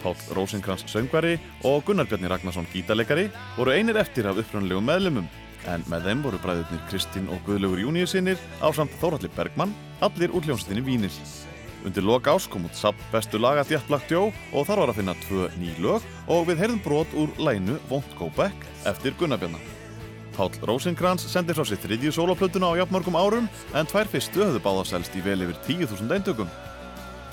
[0.00, 1.36] Páll Rósinkrans söngvari
[1.68, 3.28] og Gunnar Bjarni Ragnarsson gítarleikari
[3.58, 5.28] voru einir eftir af upprannlegum meðlumum
[5.68, 10.88] en með þeim voru bræðurnir Kristín og Guðlaugur Júniusinnir ásamt Þóralli Bergmann, allir úr hljómsveitinni
[10.88, 11.12] Vínil.
[11.82, 14.98] Undir lok ás kom út samt bestu laga Jet Black Joe og þar var að
[15.00, 18.54] finna tvö ný lög og við heyrðum brot úr lænu Won't Go Back
[18.86, 19.64] eftir Gunnar Bjarnar.
[20.32, 24.86] Páll Rósinkrans sendi frá sér þriðju sólaplötuna á jafnmörgum árum en tvær fyrstu höfðu báða
[24.92, 26.48] selst í vel yfir 10.000 eintökum.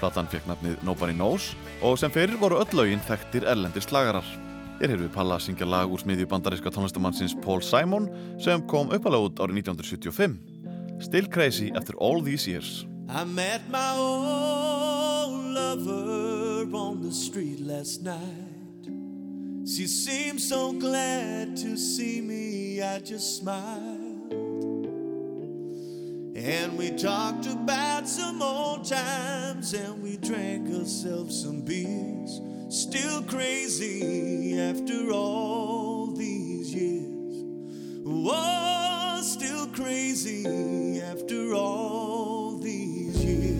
[0.02, 1.54] Platan fekk nafnið Nobody Knows
[1.86, 4.26] og sem fyrir voru öll lögin þekktir erlendir slagarar.
[4.82, 8.10] Hér heyrðu við Palla að syngja lag úr smiðju bandaríska tónlistamannsins Paul Simon
[8.42, 10.40] sem kom uppalega út árið 1975.
[11.04, 12.89] Still Crazy After All These Years.
[13.12, 18.86] I met my old lover on the street last night.
[19.68, 24.34] She seemed so glad to see me, I just smiled.
[26.36, 32.40] And we talked about some old times and we drank ourselves some beers.
[32.70, 37.44] Still crazy after all these years.
[38.06, 42.39] Oh, still crazy after all
[43.36, 43.59] these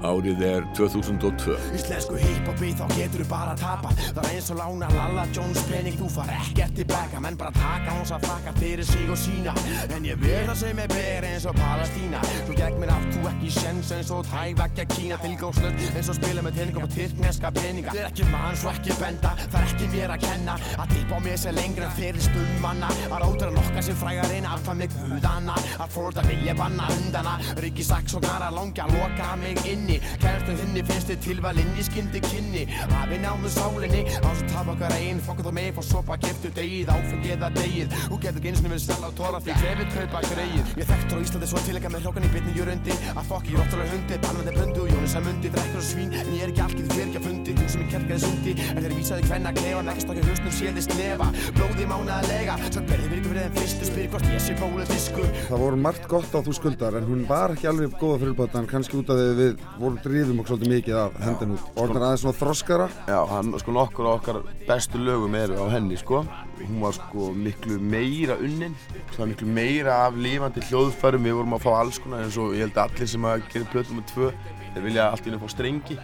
[0.00, 1.56] Árið er 2002.
[1.76, 5.60] Íslensku hiphopi þá getur þú bara að tapa Það er eins og lána Lalla Jones
[5.68, 9.54] pening Þú far ekkert tilbaka Menn bara taka hans að þakka fyrir sig og sína.
[9.92, 12.22] En ég það sem er ber eins og Palestína.
[12.46, 16.46] Svo gegn mér átt þú ekki sjens eins og tævækja Kína Tilgóðslöld eins og spila
[16.46, 17.92] með teningum og tyrkneska peninga.
[17.92, 20.56] Það er ekki mann svo ekki benda Það er ekki mér að kenna.
[20.80, 22.90] Að tippa á mér sér lengur en fyrir stuðmanna.
[23.10, 27.36] Að að nokka sem frægar reyna að það mig guðana Að fórða vilja banna undana
[27.60, 29.89] Ríki saksóknar að langa loka mig inni
[30.22, 32.64] Kærastan þinni finnst þið tilvalinn í skyndi kynni.
[32.92, 36.90] Hafi náðu sálinni á svo tap okkar einn Fokka þá mig fór sopa, keftu degið,
[36.94, 40.22] áfengið að degið Og getur ekki eins og við selja á tóra því grefið kaupa
[40.28, 43.94] greið Ég þekktur á Íslandi svo tilenga með hrókan í bitni jörundi Að fokki róttulega
[43.94, 45.52] hundi, bannandi blöndu og Jónis að mundi.
[45.54, 47.56] Drekkur og svín, en ég er ekki algjörð fyrir ekki að fundi?
[47.60, 51.28] Þú sem ég kerkaði sundi, en þeir vísaði hvenna klefa Leggast okkur husnum séðist nefa,
[51.56, 55.64] blóði mánaðlega Svo berði virku fyrir þeim fyrstu, spyr hvort ég sé bólu diskur Það
[55.64, 59.10] voru margt gott á þú skuldar en hún var ekki alveg góða fyrirbátan kannski út
[59.10, 62.86] af því við vorum drifum okkur svolítið mikið af hendin út Orðnar aðeins svona þroskara
[63.08, 64.38] Já, hann, sko nokkur af okkar
[64.68, 66.22] bestu lögum eru á henni, sko.
[66.60, 68.76] Hún var sko miklu meira unnin,
[69.14, 72.54] það var miklu meira af lifandi hljóðfærum, við vorum að fá alls konar eins og
[72.56, 74.30] ég held að allir sem að gera plötum með tvö,
[74.74, 75.98] þeir vilja allt í henni fá strengi,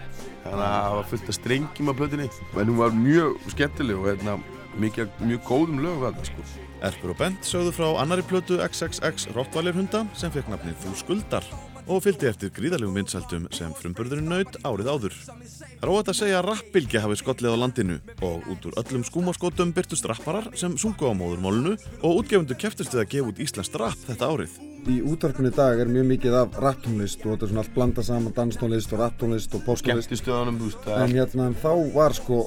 [0.47, 2.31] þannig að það var fullt af strengjum á plötunni.
[2.57, 4.39] En hún var mjög skemmtileg og hérna,
[4.81, 6.49] mikið, mjög góðum lögum þarna, sko.
[6.87, 11.49] Erpur og Bent sögðu frá annari plötu XXX Rottweiler hunda sem fekk nafnið Þú skuldar
[11.87, 15.17] og fylgdi eftir gríðalegum vinsældum sem frumburðurinn naut árið áður.
[15.17, 19.05] Það er óvægt að segja að rappbylgja hafi skollið á landinu og út úr öllum
[19.07, 23.79] skúmaskotum byrtust rapparar sem sungu á móðurmálunu og útgefundu keftust við að gefa út íslenskt
[23.83, 24.57] rapp þetta árið.
[24.87, 28.07] Í útvarpinu í dag er mjög mikið af rapptónlist og þetta er svona allt blandað
[28.07, 32.45] saman danstónlist og rapptónlist og poptónlist Skemmtistöðunum, þú veist, það En hérna þá var sko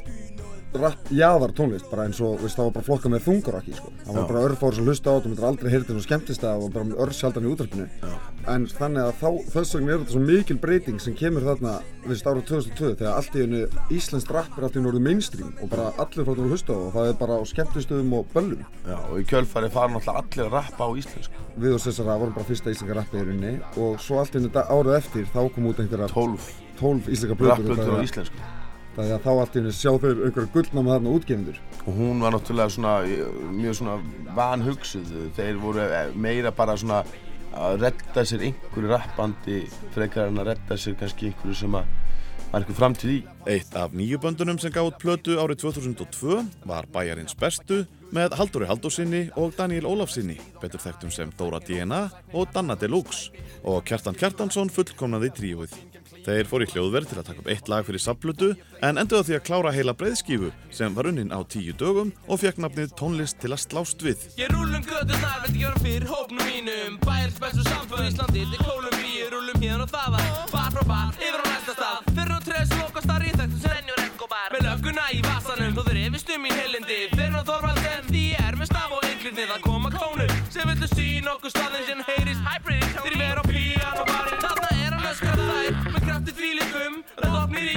[0.77, 3.91] rapp jaðar tónlist bara eins og veist, það var bara flokka með þungarokki sko.
[4.05, 4.27] það var Já.
[4.29, 6.99] bara örfáður sem hlusta á þetta og myndir aldrei heyrði og skemmtist það og bara
[7.05, 7.87] örsjaldan í útvarpinu
[8.49, 11.73] en þannig að þá, þess vegna er þetta svo mikil breyting sem kemur þarna
[12.05, 13.63] veist, árið 2002 þegar allt í einu
[13.97, 16.79] íslenskt rapp er allt í einu orðið mainstream og bara allir fóttum að hlusta á
[16.79, 20.45] og það er bara á skemmtistöðum og böllum Já, og í kjölfari fara náttúrulega allir
[20.47, 21.45] að rappa á íslensku.
[21.59, 25.27] við og Cesara vorum bara fyrsta íslenska rauninni og svo allt í einu árið eftir
[25.33, 28.47] þá kom út einhverja 12 12 íslenska plötur Rappplötur á íslensku.
[28.99, 32.19] Það er að þá allt í einu sjá þeir einhverja gullnáma þarna útgefundur Og hún
[32.19, 32.93] var náttúrulega svona,
[33.55, 33.93] mjög svona
[34.35, 35.13] vanhugsuð.
[35.37, 36.97] Þeir voru eh, meira bara svona
[37.55, 39.61] að redda sér einhverju rappandi
[39.95, 41.87] frekar en að redda sér kannski einhverju sem að
[42.49, 43.17] var einhver framtíð í.
[43.55, 49.23] Eitt af nýju böndunum sem gátt plötu árið 2002 var Bæjarins bestu með Halldóri Halldórsinni
[49.37, 52.01] og Daniel Ólafsinni, betur þekktum sem Dóra DNA
[52.33, 53.29] og Danna Deluxe
[53.63, 55.77] og Kjartan Kjartansson fullkomnaði tríuð.
[56.29, 58.49] Þeir fór í hljóðverð til að taka upp eitt lag fyrir sapplötu
[58.85, 62.59] en enduða því að klára heila breiðskífu sem var unnin á tíu dögum og fekk
[62.61, 64.27] nafnið tónlist til að slást við.
[64.37, 66.99] Ég rúlum gödurnar, veit ekki vera fyrir hópnum mínum.
[67.01, 71.45] Bæjarins bestu samfélag Íslandi til Kólumbíu Rúlum hérna og þaðan, bar frá bar, yfir á
[71.49, 72.13] næsta stað.
[72.13, 75.09] Fyrir á treð sem lokast að ríþægt sem renni og rekk og bar Með lögguna
[75.17, 76.99] í vasanum, þó þeir efist um í heilindi.
[77.15, 80.93] Fyrir á Þorvaldsen, því ég er með staf og yklinni Það koma klónur sem villu
[80.93, 82.05] sín okkur staðin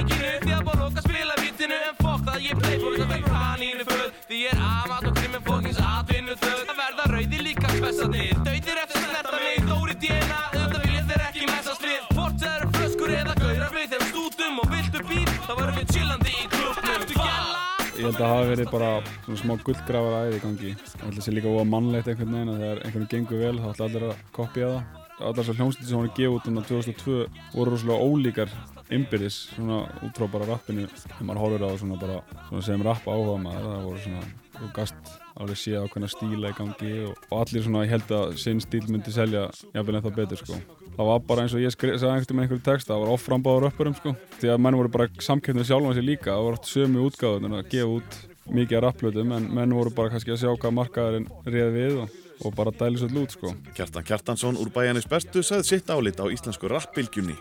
[0.03, 3.03] Það ríkinu, því að bóð okkar spila vítinu En fokk það ég play for þess
[3.03, 7.05] að fekk panínu föð Því ég er amat og krimin fókins atvinnu þöð Það verða
[7.13, 12.09] rauði líka spessanir Dauðir eftir snerta mig, Dóri DNA Auðvitað vilja þeir ekki messast við
[12.17, 15.93] Hvort það eru flöskur eða gaurar við þeim stútum og viltu bíl Þá verðum við
[15.95, 17.61] chillandi í klubnum Ertu gæla?
[17.93, 18.89] Ég held að það hafi verið bara
[19.21, 20.71] svona smá gullgrafar æði í gangi.
[20.73, 23.53] Ég held að það sé líka óa mannlegt einhvern veginn að þegar einhvern gengur vel
[23.61, 25.02] þá ætla allir að kopja það.
[25.23, 27.17] Allar þessar hljómsluti sem voru að gefa út um 2002
[27.53, 28.55] voru rosalega ólíkar
[28.93, 30.87] innbyrðis svona út frá bara rappinu.
[30.91, 32.17] Þegar maður horfir á það svona bara
[32.49, 34.23] svona sem rapp áhuga maður, það voru svona,
[34.57, 38.35] þú gast alveg séð ákveðna stíla í gangi og, og allir svona, ég held að
[38.43, 40.59] sinn stíl myndi selja jafnvel ennþá betur sko.
[40.93, 43.97] Það var bara eins og ég sagði einhvern með einhverju texta, það var offrambáður uppurum
[43.97, 44.13] sko.
[44.37, 47.57] Því að menn voru bara samkeppnið sjálfan sér líka, það voru oft sömu útgáður en
[47.57, 48.19] að gefa út
[48.53, 52.17] mikið af rapplötum en menn voru bara kannski að sjá hvað markaðurinn réð við og,
[52.43, 53.53] og bara dæli svolítið út sko.
[53.77, 57.35] Kjartan Kjartansson úr Bæjarnis bestu sagði sitt álit á íslensku rappbylgjunni.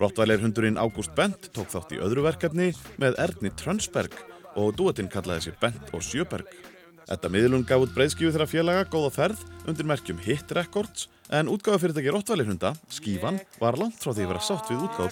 [0.00, 4.14] Rottvælir hundurinn Ágúst Bent tók þátt í öðru verkefni með Erni Trönsberg
[4.58, 6.46] og duettinn kallaði sér Bent og Sjöberg.
[7.04, 12.10] Þetta miðlun gaf út breyðskífu þeirra félaga góða ferð undir merkjum Hit Records en útgáðafyrirtæki
[12.14, 15.10] Rottvælir hunda, Skífan, var langt frá því að vera sátt við útgáðu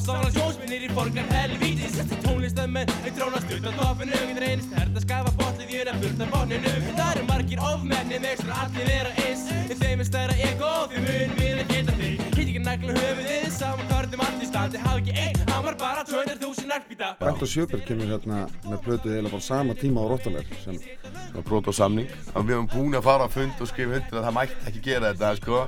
[0.00, 4.16] Bomba sána sjónsminnir í borgar helvítis Tónlistamenn, þeir trónast utan toppinu.
[4.16, 8.32] Þeir reynist herð að skafa botlið jöna burt af bonninu Það eru margir ofmenni með
[8.32, 9.44] ekstra allir vera eins
[9.84, 12.26] þeim er stærra ego því mun við að geta þig.
[12.30, 15.76] Hitt ekki nagla höfuðið saman hvort um allt í standi Haf ekki einn, hann var
[15.78, 20.06] bara 200.000 narkbíta Bent og Sjöberg kemur hérna með plötu eiginlega bara sama tíma á
[20.10, 20.78] Rottaler sem
[21.34, 22.08] var brot á samning.
[22.34, 24.82] Og við höfum búin að fara á fund og skrifa undir að það mætti ekki
[24.88, 25.60] gera þetta sko.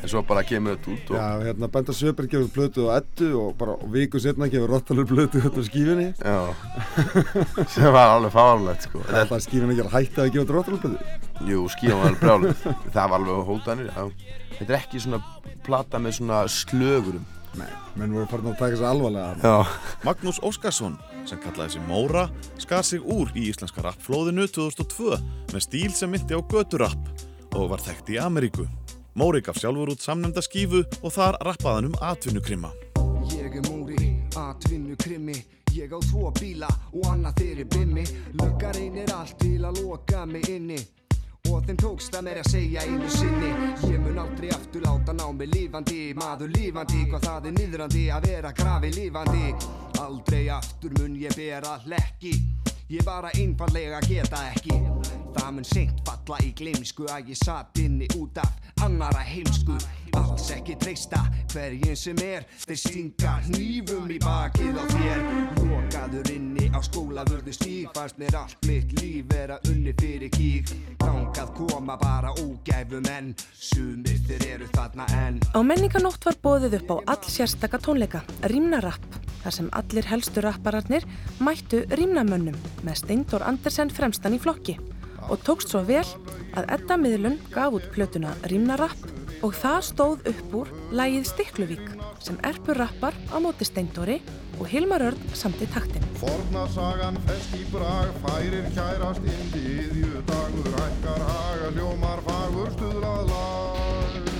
[0.00, 2.98] En svo bara kemur þetta út og Já, hérna Bent og Sjöberg gefur plötu á
[2.98, 6.40] Eddu og bara viku setna gefur Rottaler plötu hérna á skífinni Já,
[7.76, 9.04] sem var alveg fárlegt sko.
[9.06, 11.14] Það er alltaf skífinni ekki að hætta að gefa þetta Rottaler plötu?
[11.52, 14.34] Jú, skífan var alveg brjálið það var alveg hótanir, já.
[14.58, 15.22] Þetta er ekki svona
[15.64, 17.24] plata með svona slögurum
[17.58, 19.76] Nei, menn voru farin að taka sér alvarlega Já.
[20.06, 20.96] Magnús Óskarsson,
[21.28, 22.24] sem kallaði sig Móra,
[22.62, 25.18] skar sig úr í íslenska rappflóðinu 2002
[25.52, 28.66] með stíl sem myndi á göturapp og var þekkt í Ameríku.
[29.14, 32.72] Móri gaf sjálfur út samnefnda skífu og þar rappaði hann um atvinnukrimma.
[33.30, 35.38] Ég er múri, atvinnu krimmi
[35.74, 38.04] Ég á tvo bíla og annað þeirri bimmi
[38.38, 40.78] Luggar einir allt til að loka mig inni
[41.50, 43.50] Og þeim tókst að mér að segja einu sinni.
[43.90, 46.00] Ég mun aldrei aftur láta ná mig lífandi.
[46.16, 49.54] Maður lífandi, hvað það er niðrandi að vera grafi lífandi.
[50.04, 52.34] Aldrei aftur mun ég bera hlekki.
[52.92, 54.80] Ég bara einfallega geta ekki.
[55.34, 59.76] Það mun seint falla í gleymsku að ég satt inni út af annara heimsku
[60.20, 61.22] Alls ekki treysta
[61.52, 62.48] hverjum sem er.
[62.64, 65.22] Þeir stinga hnífum í bakið á þér.
[65.64, 67.92] Lokaður inni á skólavörðu stíg.
[67.94, 70.72] Fannst mér allt mitt líf vera unni fyrir kík
[71.04, 75.40] Þangað koma bara ógæfu menn Sumir þeir eru þarna enn.
[75.52, 81.04] Á menninganótt var bóðið upp á all sérstaka tónleika, Rímnarapp, þar sem allir helstu rappararnir
[81.44, 84.78] mættu rímnamönnum með Steindor Andersen fremstan í flokki
[85.28, 86.04] og tókst svo vel
[86.54, 91.88] að Edda Miðlun gaf út plötuna Rímnarapp og það stóð upp úr lægið Stikluvík
[92.24, 94.16] sem erpur rappar á móti Steindori
[94.56, 96.04] og Hilmar Örn samt í taktin.
[96.16, 103.22] Forna sagan fest í brag, færir kærast indi, yðju dagur, hækkar haga, hljómar fagur, stuðlað
[103.32, 104.30] lag.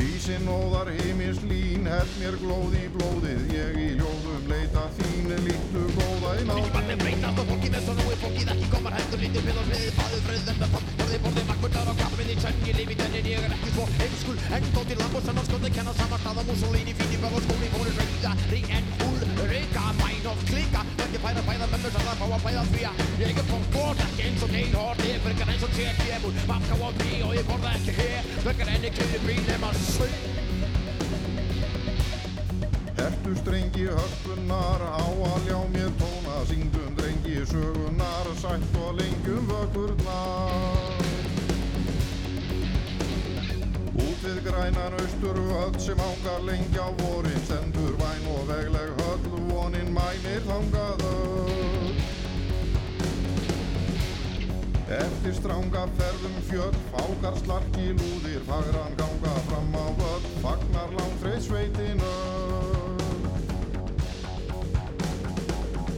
[0.00, 4.15] Dísin óðar heimins lín, held mér glóð í blóðið, ég í ljóðum
[4.76, 6.68] leita þín, líktu góða í nátt.
[6.74, 9.96] Barnið breytast og fólkið með svo nógu fólkið ekki komar heldur lítið pil og smiðið
[9.96, 12.60] fáðu fröð þetta fólk borðið borðið makkurnar á kappið í tönn.
[12.66, 15.96] Ég lifi þennin ég er ekki svo heimskul en þóttir lamb og sannar skóðið kenna
[15.96, 19.20] saman stað á Mussolini fíti bæð og skóli fóri rauða rík en húl
[19.52, 23.42] reyka mæn og klika ekki færa fæða mönnur það fá að fæða því að ég
[23.42, 26.80] er fólk bort ekki eins og neyn hór ég fyrir eins og ég múl makka
[26.82, 30.45] og bí og ég borða ekki hér fyrir enni kynni bíl nema svöld
[32.96, 41.04] Hertu strengi hörpunar á að ljá mér tóna, syngdum drengi sögunar sætt og lengjum vökurnar.
[44.06, 49.92] Út við grænan austurvöld sem ángar lengi á vorin stendur væn og vegleg höll vonin
[49.92, 51.04] mænir þangað.
[51.10, 52.16] Öll
[54.86, 62.02] Eftir stránga ferðum fjöll fákar slarki lúðir fagran ganga fram á völl fagnar langfreyð sveitin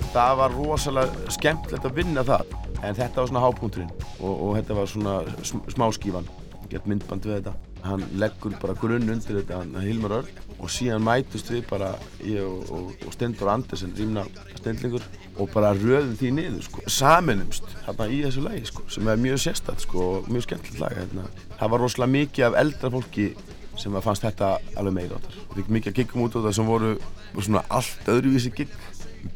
[0.08, 4.76] Það var rosalega skemmtilegt að vinna það en þetta var svona hápunkturinn og, og þetta
[4.78, 6.28] var svona sm smáskífan.
[6.68, 7.52] Gett myndband við þetta.
[7.84, 10.40] Hann leggur bara grunn undir þetta hann Hilmar Örn.
[10.58, 11.92] Og síðan mætust við bara
[12.24, 14.24] ég og, og, og Stendur Andersen rýmna
[14.58, 15.04] stendlingur
[15.38, 16.86] og bara röðum því niður sko.
[16.90, 20.98] Saminumst hérna í þessu lagi sko sem er mjög sérstætt sko og mjög skemmtilegt lag
[20.98, 21.28] hérna.
[21.60, 23.30] Það var rosalega mikið af eldra fólki
[23.78, 26.92] sem fannst þetta alveg meira áttar fikk mikið að giggum út á það sem voru
[27.38, 28.72] svona allt öðruvísi gigg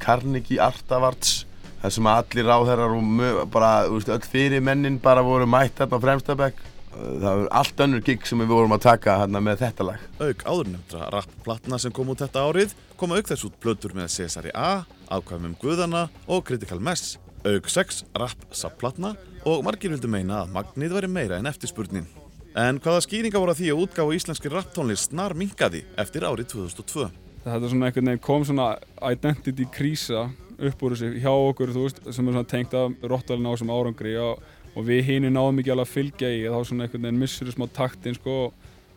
[0.03, 1.43] Carnegie Artavarts
[1.83, 5.99] þar sem allir ráðherrar og bara, þú veist, öll fyrir mennin bara voru mætt hérna
[5.99, 9.87] á fremstabæk það var allt önnur gig sem við vorum að taka hérna með þetta
[9.89, 14.13] lag Auk áðurnemndra rappplatna sem kom út þetta árið koma auk þess út plötur með
[14.15, 17.17] Cesari A, Ákvæmum Guðana og Critical Mess.
[17.43, 19.17] Auk sex rapp-sapplatna
[19.49, 22.07] og margir vildu meina að magnið væri meira en eftirspurnin.
[22.55, 27.09] En hvaða skýringa voru að því að útgáfa íslenski rapptónlist snar minkaði eftir árið 2002?
[27.43, 28.67] Þetta er svona einhvern veginn kom svona
[29.03, 30.29] identity krísa
[30.63, 33.73] upp úr þessu hjá okkur, þú veist, sem er svona tengt af rottalinn á þessum
[33.75, 34.45] árangri og,
[34.77, 37.57] og við hini náðum ekki alveg að fylgja í þá svona einhvern veginn missur við
[37.57, 38.37] smá taktin sko.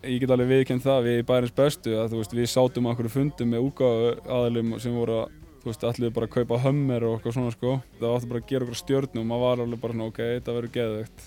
[0.06, 3.14] Ég get alveg viðkjönd það, við í bærins bestu að þú veist, við sátum einhverju
[3.16, 7.18] fundum með útgáðu aðilum sem voru að þú veist, allir bara að kaupa hömmer og
[7.18, 7.80] eitthvað svona sko.
[7.98, 10.58] Það áttu bara að gera okkur stjörnum og maður var alveg bara svona ok, þetta
[10.60, 11.26] verður geðveikt.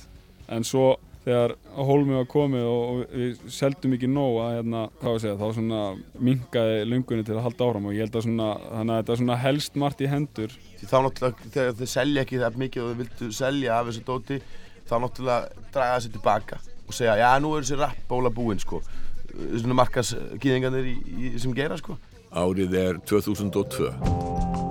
[0.54, 0.84] En svo
[1.24, 1.54] þegar
[1.88, 5.58] hólmi var komið og, og við seldum ekki nóg að hérna, hvað við segja, þá
[5.58, 5.82] svona
[6.28, 9.20] minkaði lungunni til að halda áfram og ég held að svona, þannig að þetta er
[9.22, 10.56] svona helst margt í hendur.
[10.78, 14.06] Því þá náttúrulega þegar þið selja ekki það mikið og þið vildu selja af þessu
[14.08, 14.40] dóti
[14.88, 18.80] þá náttúrulega draga þessi tilbaka og segja já nú er þessi rappbóla búinn sko.
[19.28, 21.98] Svona markas gýðingarnir í, í, sem gera sko.
[22.28, 24.67] Árið er 2002.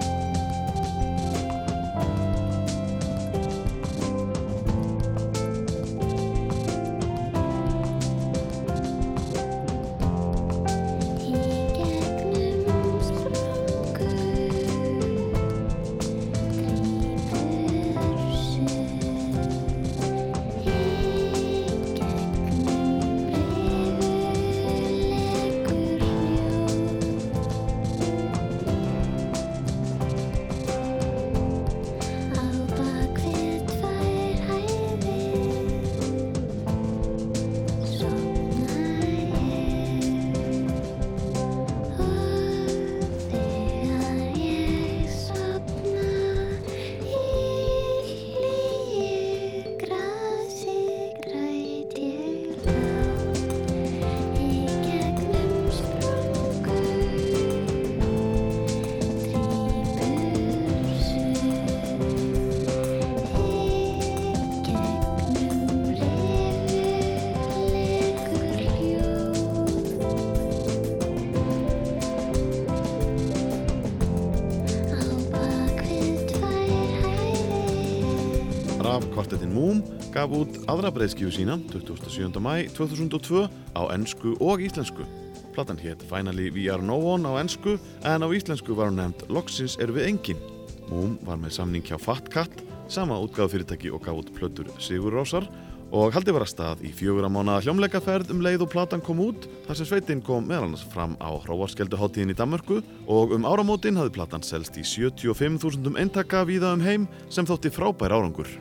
[80.78, 82.38] aðra breyðskífu sína 27.
[82.38, 85.08] mæ 2002 á ennsku og íslensku.
[85.56, 89.26] Platan hétt Finally We Are No One á ennsku en á íslensku var hún nefnd
[89.34, 90.44] Loksins er við engin.
[90.92, 92.54] Moom var með samning hjá Fat Cat,
[92.94, 95.50] sama útgáð fyrirtæki og gaf út plötur Sigur Rósar
[95.90, 99.48] og haldið var að stað í fjögura mánaða hljómleikaferð um leið og platan kom út
[99.66, 104.18] þar sem sveitin kom meðal annars fram á hróarskelduháttíðin í Danmörku og um áramótin hafði
[104.20, 108.52] platan selst í 75.000 eintaka víða um heim sem þótti frábær árangur.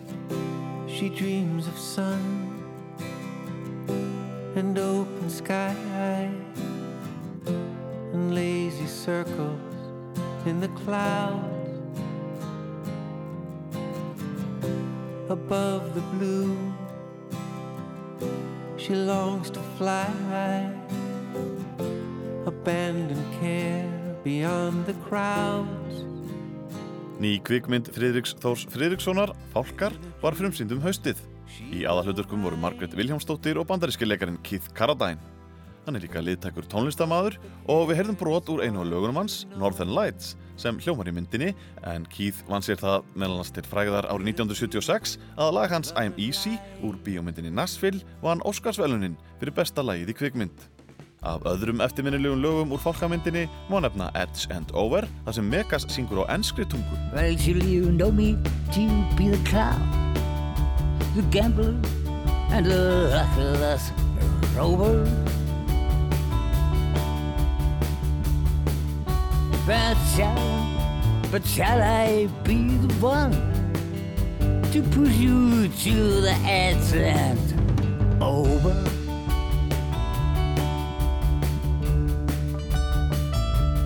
[0.99, 2.65] She dreams of sun
[4.55, 6.31] and open sky
[8.15, 9.61] and lazy circles
[10.47, 11.45] in the clouds
[15.29, 16.57] above the blue.
[18.79, 20.73] She longs to fly,
[22.47, 26.06] abandon care beyond the crowds.
[27.17, 31.23] Ný kvikmynd Friðriks Þórs Friðrikssonar, Fálkar, var frumsýnd um haustið.
[31.73, 35.23] Í aðalhuturkum voru Margret Viljámsdóttir og bandaríski leikarinn Keith Carradine.
[35.87, 37.39] Hann er líka liðtækur tónlistamæður
[37.73, 41.53] og við heyrðum brot úr einu af lögunum hans, Northern Lights, sem hljómar í myndinni,
[41.89, 46.21] en Keith vann sér það meðal hans til fræðar árið 1976 að lag hans I'm
[46.21, 50.69] Easy úr bíómyndinni Nashville vann Óskarsvelunin fyrir besta lagið í kvikmynd.
[51.27, 56.23] Af öðrum eftirminnilegum lögum úr fólkamyndinni má nefna Edge and Over þar sem Megas syngur
[56.23, 56.95] á enskri tungu.
[57.11, 58.39] Well, you know me
[58.77, 58.87] to
[59.19, 59.83] be the clown,
[61.17, 61.75] the gambler,
[62.55, 63.91] and the luckless
[64.55, 65.03] rover.
[69.67, 70.39] But shall,
[71.33, 73.35] but shall I be the one
[74.71, 78.96] to push you to the edge and over?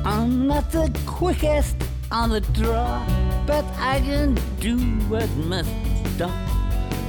[0.05, 1.77] I'm not the quickest
[2.11, 3.05] on the draw,
[3.47, 4.79] but I can do
[5.09, 5.71] what must
[6.17, 6.33] done.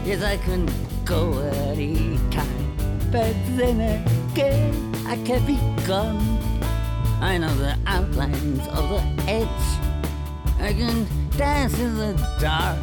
[0.05, 0.69] Yes, I can
[1.05, 2.75] go at any time,
[3.11, 3.79] but then
[4.31, 5.57] again, I can be
[5.87, 6.19] gone.
[7.21, 9.47] I know the outlines of the edge.
[10.59, 11.07] I can
[11.37, 12.77] dance in the dark,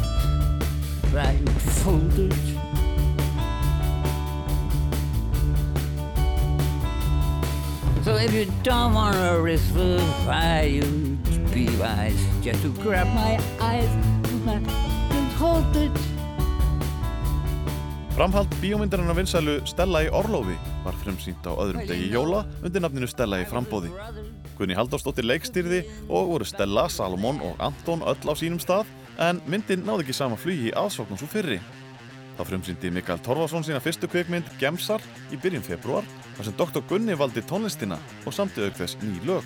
[1.10, 2.57] blindfolded.
[8.08, 10.82] So if you don't want to risk the fire, you
[11.52, 13.90] be wise just to grab my eyes
[14.48, 15.92] and hold it.
[18.16, 20.56] Framhald bíómyndarinnar vinsælu Stella í Orlofi
[20.86, 23.92] var fremsýnt á öðrum degi jóla undir nafninu Stella í frambóði.
[24.56, 28.88] Gunni Halldórsdóttir leikstýrði og voru Stella, Salomon og Anton öll á sínum stað
[29.20, 31.60] en myndin náði ekki sama flugi aðsókn og svo fyrri.
[32.38, 35.02] Þá frumsýndi Mikael Torfarsson sína fyrstu kveikmynd Gemsar
[35.34, 36.06] í byrjun februar
[36.36, 36.84] þar sem Dr.
[36.86, 39.42] Gunni valdi tónlistina og samti auk þess ný lög.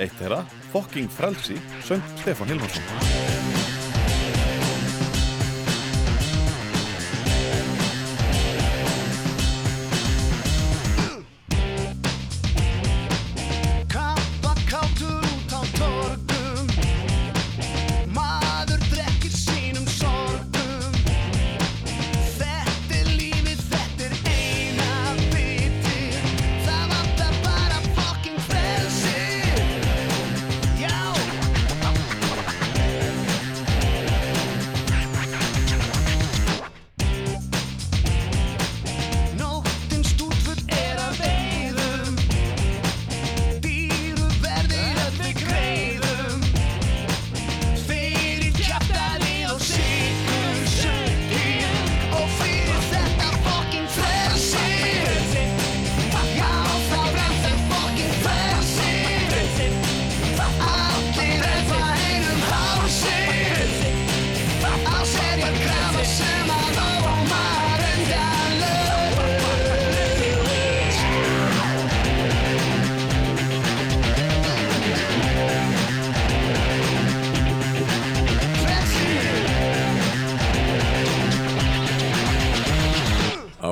[0.00, 0.40] Eitt þeirra,
[0.72, 3.39] Fokking Frelsi, söng Stefán Hilmarsson.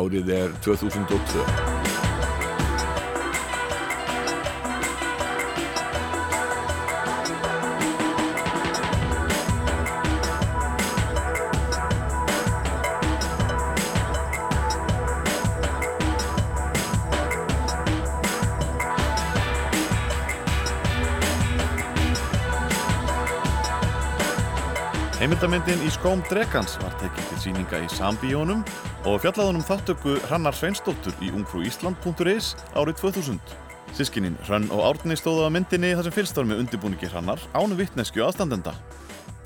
[0.09, 1.43] Árið er 2002.
[25.19, 28.65] Heimildamyndin í skóm Drekans var tekið til síninga í Sambíónum
[29.09, 33.39] og fjallaðunum þáttöku Hrannar Sveinsdóttur í ungfrúísland.is árið 2000.
[33.97, 37.79] Sískininn Hrönn og Árni stóðu á myndinni þar sem fylst var með undirbúningi Hrannar ánu
[37.79, 38.75] vittnesku aðstandenda.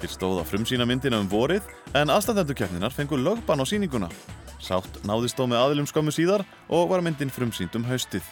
[0.02, 4.10] Stóðu að frumsýna myndina um vorið en aðstandendukefninar fengu lögbann á síninguna.
[4.58, 8.26] Sátt náðist þó með aðilum skömmu síðar og var myndin frumsýnd um haustið.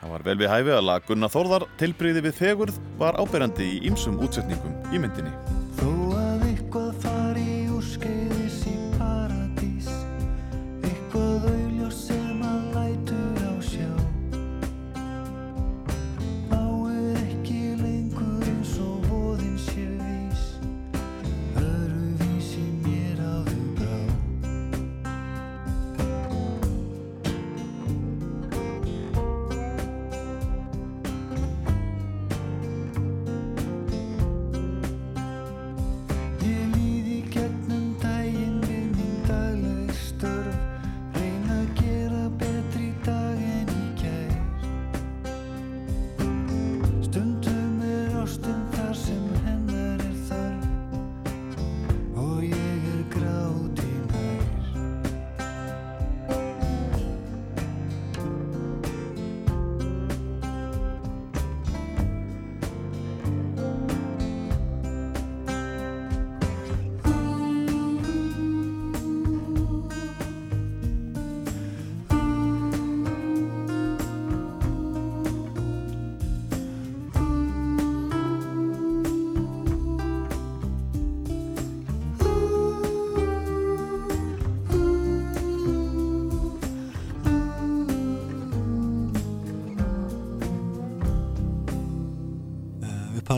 [0.00, 3.82] Það var vel við hæfi að lag Gunnar Þórðar tilbriði við þegurð var áberandi í
[3.92, 5.61] ýmsum útsetningum í myndinni.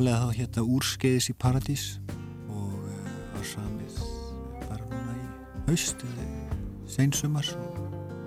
[0.04, 1.84] Upphálega þá hérna Úrskeiðis í Paradís
[2.52, 2.72] og
[3.32, 3.94] var samið
[4.68, 6.26] bara núna í haust eða
[6.92, 7.48] seinsumar.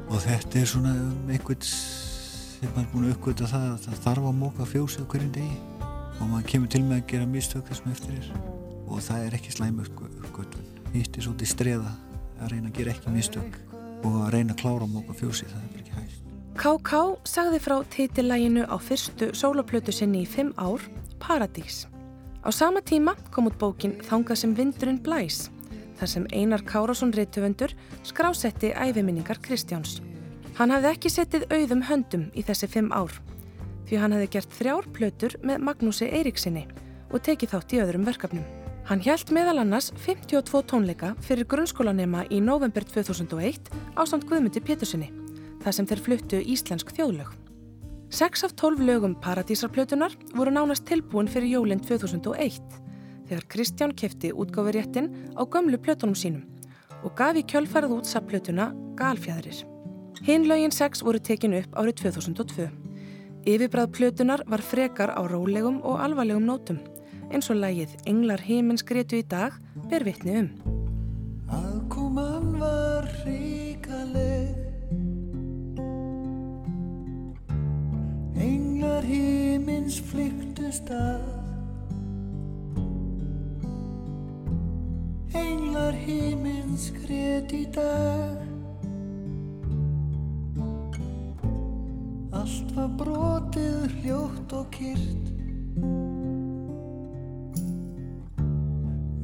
[0.08, 0.94] Og þetta er svona
[1.30, 5.32] einhvern sem maður er búin að uppgöta það að það þarf að móka fjósið hverjum
[5.38, 5.60] degi
[6.18, 8.32] og maður kemur til með að gera mistök þessum eftir er.
[8.88, 11.94] Og það er ekki slæm uppgötun hitt er svolítið streða
[12.40, 13.60] að reyna að gera ekki mistök
[14.02, 16.24] og að reyna að klára móka fjósið, það er ekki hægt.
[16.58, 17.02] K.K.
[17.28, 20.82] sagði frá titillæginu á fyrstu sóloplötu sinni í fimm ár,
[21.20, 21.86] Paradís.
[22.46, 25.50] Á sama tíma kom út bókin Þangað sem vindurinn blæs,
[26.00, 27.74] þar sem Einar Kárásson reytuvendur
[28.08, 30.00] skrásetti æfiminningar Kristjáns.
[30.58, 33.12] Hann hafði ekki settið auðum höndum í þessi fimm ár,
[33.90, 36.68] því hann hefði gert þrjár plötur með Magnúsi Eiríksinni
[37.12, 38.46] og tekið þátt í öðrum verkefnum.
[38.88, 43.68] Hann hjælt meðal annars 52 tónleika fyrir grunnskólanema í november 2001
[44.00, 45.12] á samt Guðmundi Pétursinni,
[45.66, 47.47] þar sem þeir fluttu íslensk þjóðlög.
[48.10, 52.62] Seks af tólf lögum Paradísarplötunar voru nánast tilbúin fyrir jólinn 2001
[53.28, 56.46] þegar Kristján kefti útgáfuréttin á gömlu plötunum sínum
[57.04, 59.60] og gaf í kjölfarið út sapplötuna Galfjæðrir.
[60.24, 62.70] Hinn lögin 6 voru tekinu upp árið 2002.
[63.44, 66.80] Yfirbræð plötunar var frekar á rólegum og alvarlegum nótum
[67.28, 69.60] eins og lægið Englar heimins gretu í dag
[69.92, 70.50] ber vitni um.
[71.52, 73.67] Aðkoman var ríkaleg
[78.40, 81.24] Englar himins flyktust að.
[85.38, 88.48] Englar himins grét í dag.
[92.38, 95.32] Allt var brotið hljótt og kyrt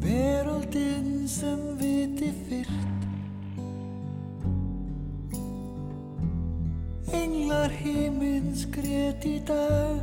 [0.04, 2.93] Veröldin sem viti fyrrt
[7.14, 10.02] Englar himins grét í dag.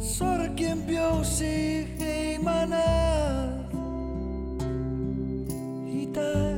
[0.00, 3.76] Sorgin bjó sig heiman að
[5.88, 6.57] Í dag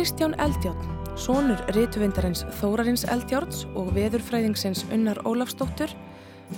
[0.00, 0.80] Kristján Eldjárn,
[1.12, 5.92] sonur rituvindarins Þórarins Eldjárns og veðurfræðingsins Unnar Ólafsdóttur,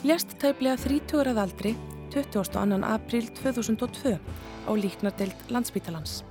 [0.07, 1.73] lést tæplega 30 að aldri
[2.15, 2.79] 22.
[2.87, 6.23] apríl 2002 á líknardeild Landspítalans.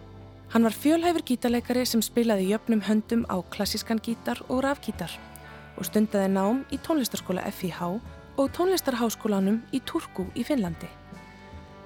[0.55, 5.11] Hann var fjölhæfur gítaleikari sem spilaði jöfnum höndum á klassískan gítar og rafgítar
[5.75, 7.91] og stundaði nám í tónlistarskóla FIH
[8.39, 10.87] og tónlistarháskólanum í Turku í Finnlandi.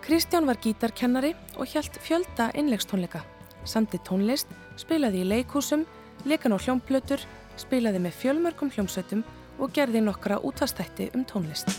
[0.06, 3.26] Kristján var gítarkennari og hjælt fjölda innlegstónleika
[3.66, 4.48] samti tónlist,
[4.80, 5.86] spilaði í leikhúsum,
[6.26, 7.22] lekan á hljómplötur,
[7.60, 9.26] spilaði með fjölmörgum hljómsveitum
[9.60, 11.72] og gerði nokkra útvastætti um tónlist.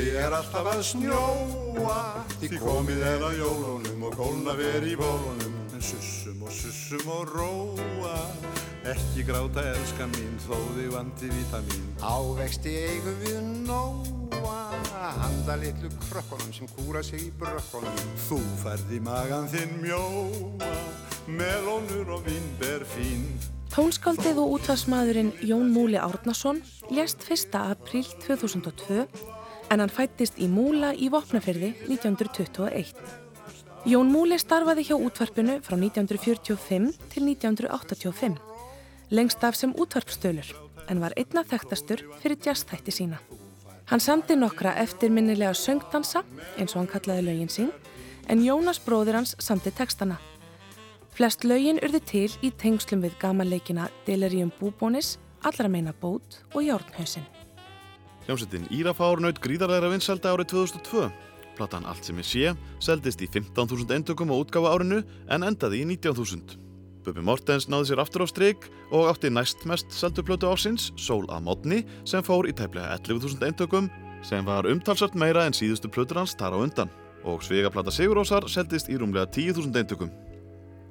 [0.00, 1.96] Úti er alltaf að snjóa.
[2.40, 7.28] Því komið er að jólunum og kólna veri í bólunum En sussum og sussum og
[7.28, 8.14] róa.
[8.88, 11.82] Ekki gráta elskan mín þó þig vandi vítamin.
[12.00, 14.62] Ávexti eigum við nóa
[15.20, 18.00] Handa litlu krökkunum sem kúra sig í brökkunum.
[18.24, 20.70] Þú færð í magan þinn mjóa
[21.28, 23.28] Melónur og vínber fín.
[23.68, 27.52] Tónskáldið og útvarsmaðurinn Jón Múli Árnason lést 1.
[27.60, 29.04] apríl 2002
[29.70, 32.94] en hann fættist í Múla í Vopnafyrði 1921.
[33.88, 38.36] Jón Múli starfaði hjá útvarpinu frá 1945 til 1985,
[39.14, 40.50] lengst af sem útvarpstölur
[40.90, 43.20] en var einna þekktastur fyrir jazzþætti sína.
[43.90, 46.22] Hann samti nokkra eftirminnilega söngdansa
[46.58, 47.72] eins og hann kallaði lögin sín
[48.28, 50.20] en Jónas bróðir hans samti textana.
[51.14, 57.24] Flest lögin urði til í tengslum við gamanleikina Delirium Búbónis, Allra meina bót og Járnhausin.
[58.30, 61.08] Hljómsettin Írafár naut gríðarlegra vinselda árið 2002.
[61.58, 65.88] Platan Allt sem ég sé seldist í 15.000 endökum á útgáfa árinu en endaði í
[65.98, 66.54] 19.000.
[67.02, 71.26] Bubi Mortens náði sér aftur á stryk og átti næst mest seldu plötu ársins, Sól
[71.26, 73.90] að modni, sem fór í tæplega 11.000 endökum
[74.22, 76.94] sem var umtalsart meira en síðustu plötur hans þar á undan.
[77.26, 80.14] og Svegaplata Sigurósar seldist í rúmlega 10.000 eintökum.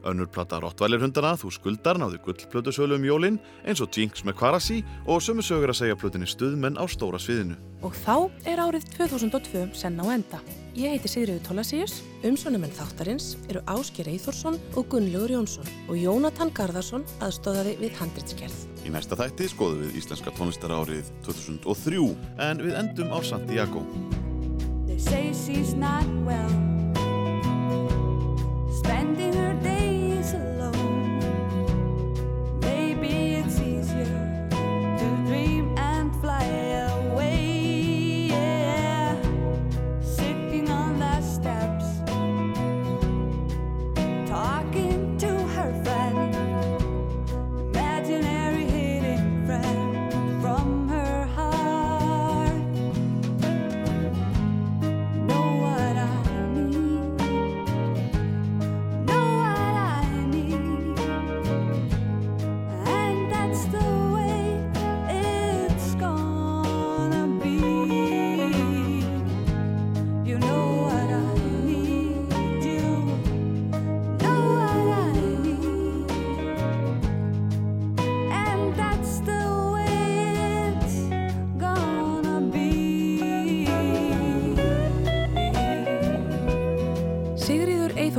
[0.08, 4.40] Önnur plata Rottweiler hundana Þú skuldar náði gullplötu sölu um jólin eins og Jinx með
[4.40, 7.58] Kvarasi og sömu sögur að segja plötunni stuðmenn á stóra sviðinu.
[7.84, 10.40] Og þá er árið 2002 senn á enda.
[10.80, 17.04] Ég heiti Sigriður Tólasíus, umsjónumenn þáttarins eru Ásker Eithórsson og Gunnlaugur Jónsson og Jónatan Garðarsson
[17.26, 18.60] aðstóðaði við handritskerð.
[18.88, 22.06] Í næsta þætti skoðum við íslenska tónlistara árið 2003
[22.48, 23.84] en við endum á Santiago.
[24.88, 26.56] They say she's not well,
[28.72, 29.79] spending her days
[30.30, 30.59] s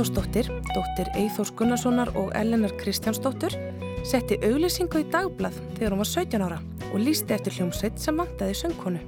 [0.01, 3.53] Eithórsdóttir, dóttir Eithórs Gunnarssonar og Ellenar Kristjánsdóttur,
[4.01, 6.57] setti auglýsingu í dagblað þegar hún var 17 ára
[6.87, 9.03] og lísti eftir hljómsveit sem vantaði söngkonu.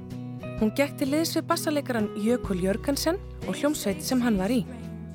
[0.60, 3.18] Hún gekk til liðs við bassalegaran Jökul Jörgensen
[3.48, 4.60] og hljómsveit sem hann var í.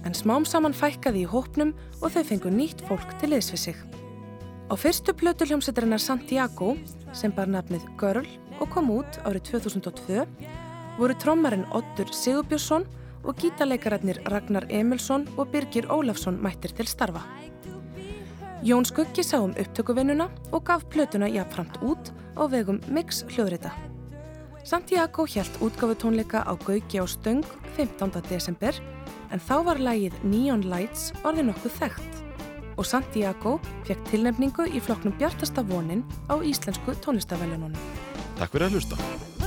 [0.04, 3.82] En smám saman fækkaði í hópnum og þau fengu nýtt fólk til liðs við sig.
[4.68, 6.76] Á fyrstu plötu hljómsveitarinnar Santiago,
[7.16, 8.28] sem bar nafnið Girl
[8.60, 10.28] og kom út árið 2002,
[11.00, 12.84] voru trommarinn Oddur Sigurbjörnsson
[13.24, 17.22] og gítarleikararnir Ragnar Emilsson og Birgir Ólafsson mættir til starfa.
[18.64, 23.72] Jón Skuggi sá um upptökuvinnuna og gaf plötuna jafnframt út á vegum Mix hljóðrita.
[24.64, 27.46] Santiago hjælt útgáfu tónleika á Gauki á Stöng
[27.78, 28.22] 15.
[28.30, 28.76] desember
[29.32, 32.24] en þá var lagið Neon Lights orðið nokkuð þekkt
[32.78, 37.76] og Santiago fekk tilnefningu í flokknum Bjartasta vonin á íslensku tónlistaveljanunum.
[38.40, 39.39] Takk fyrir að hlusta.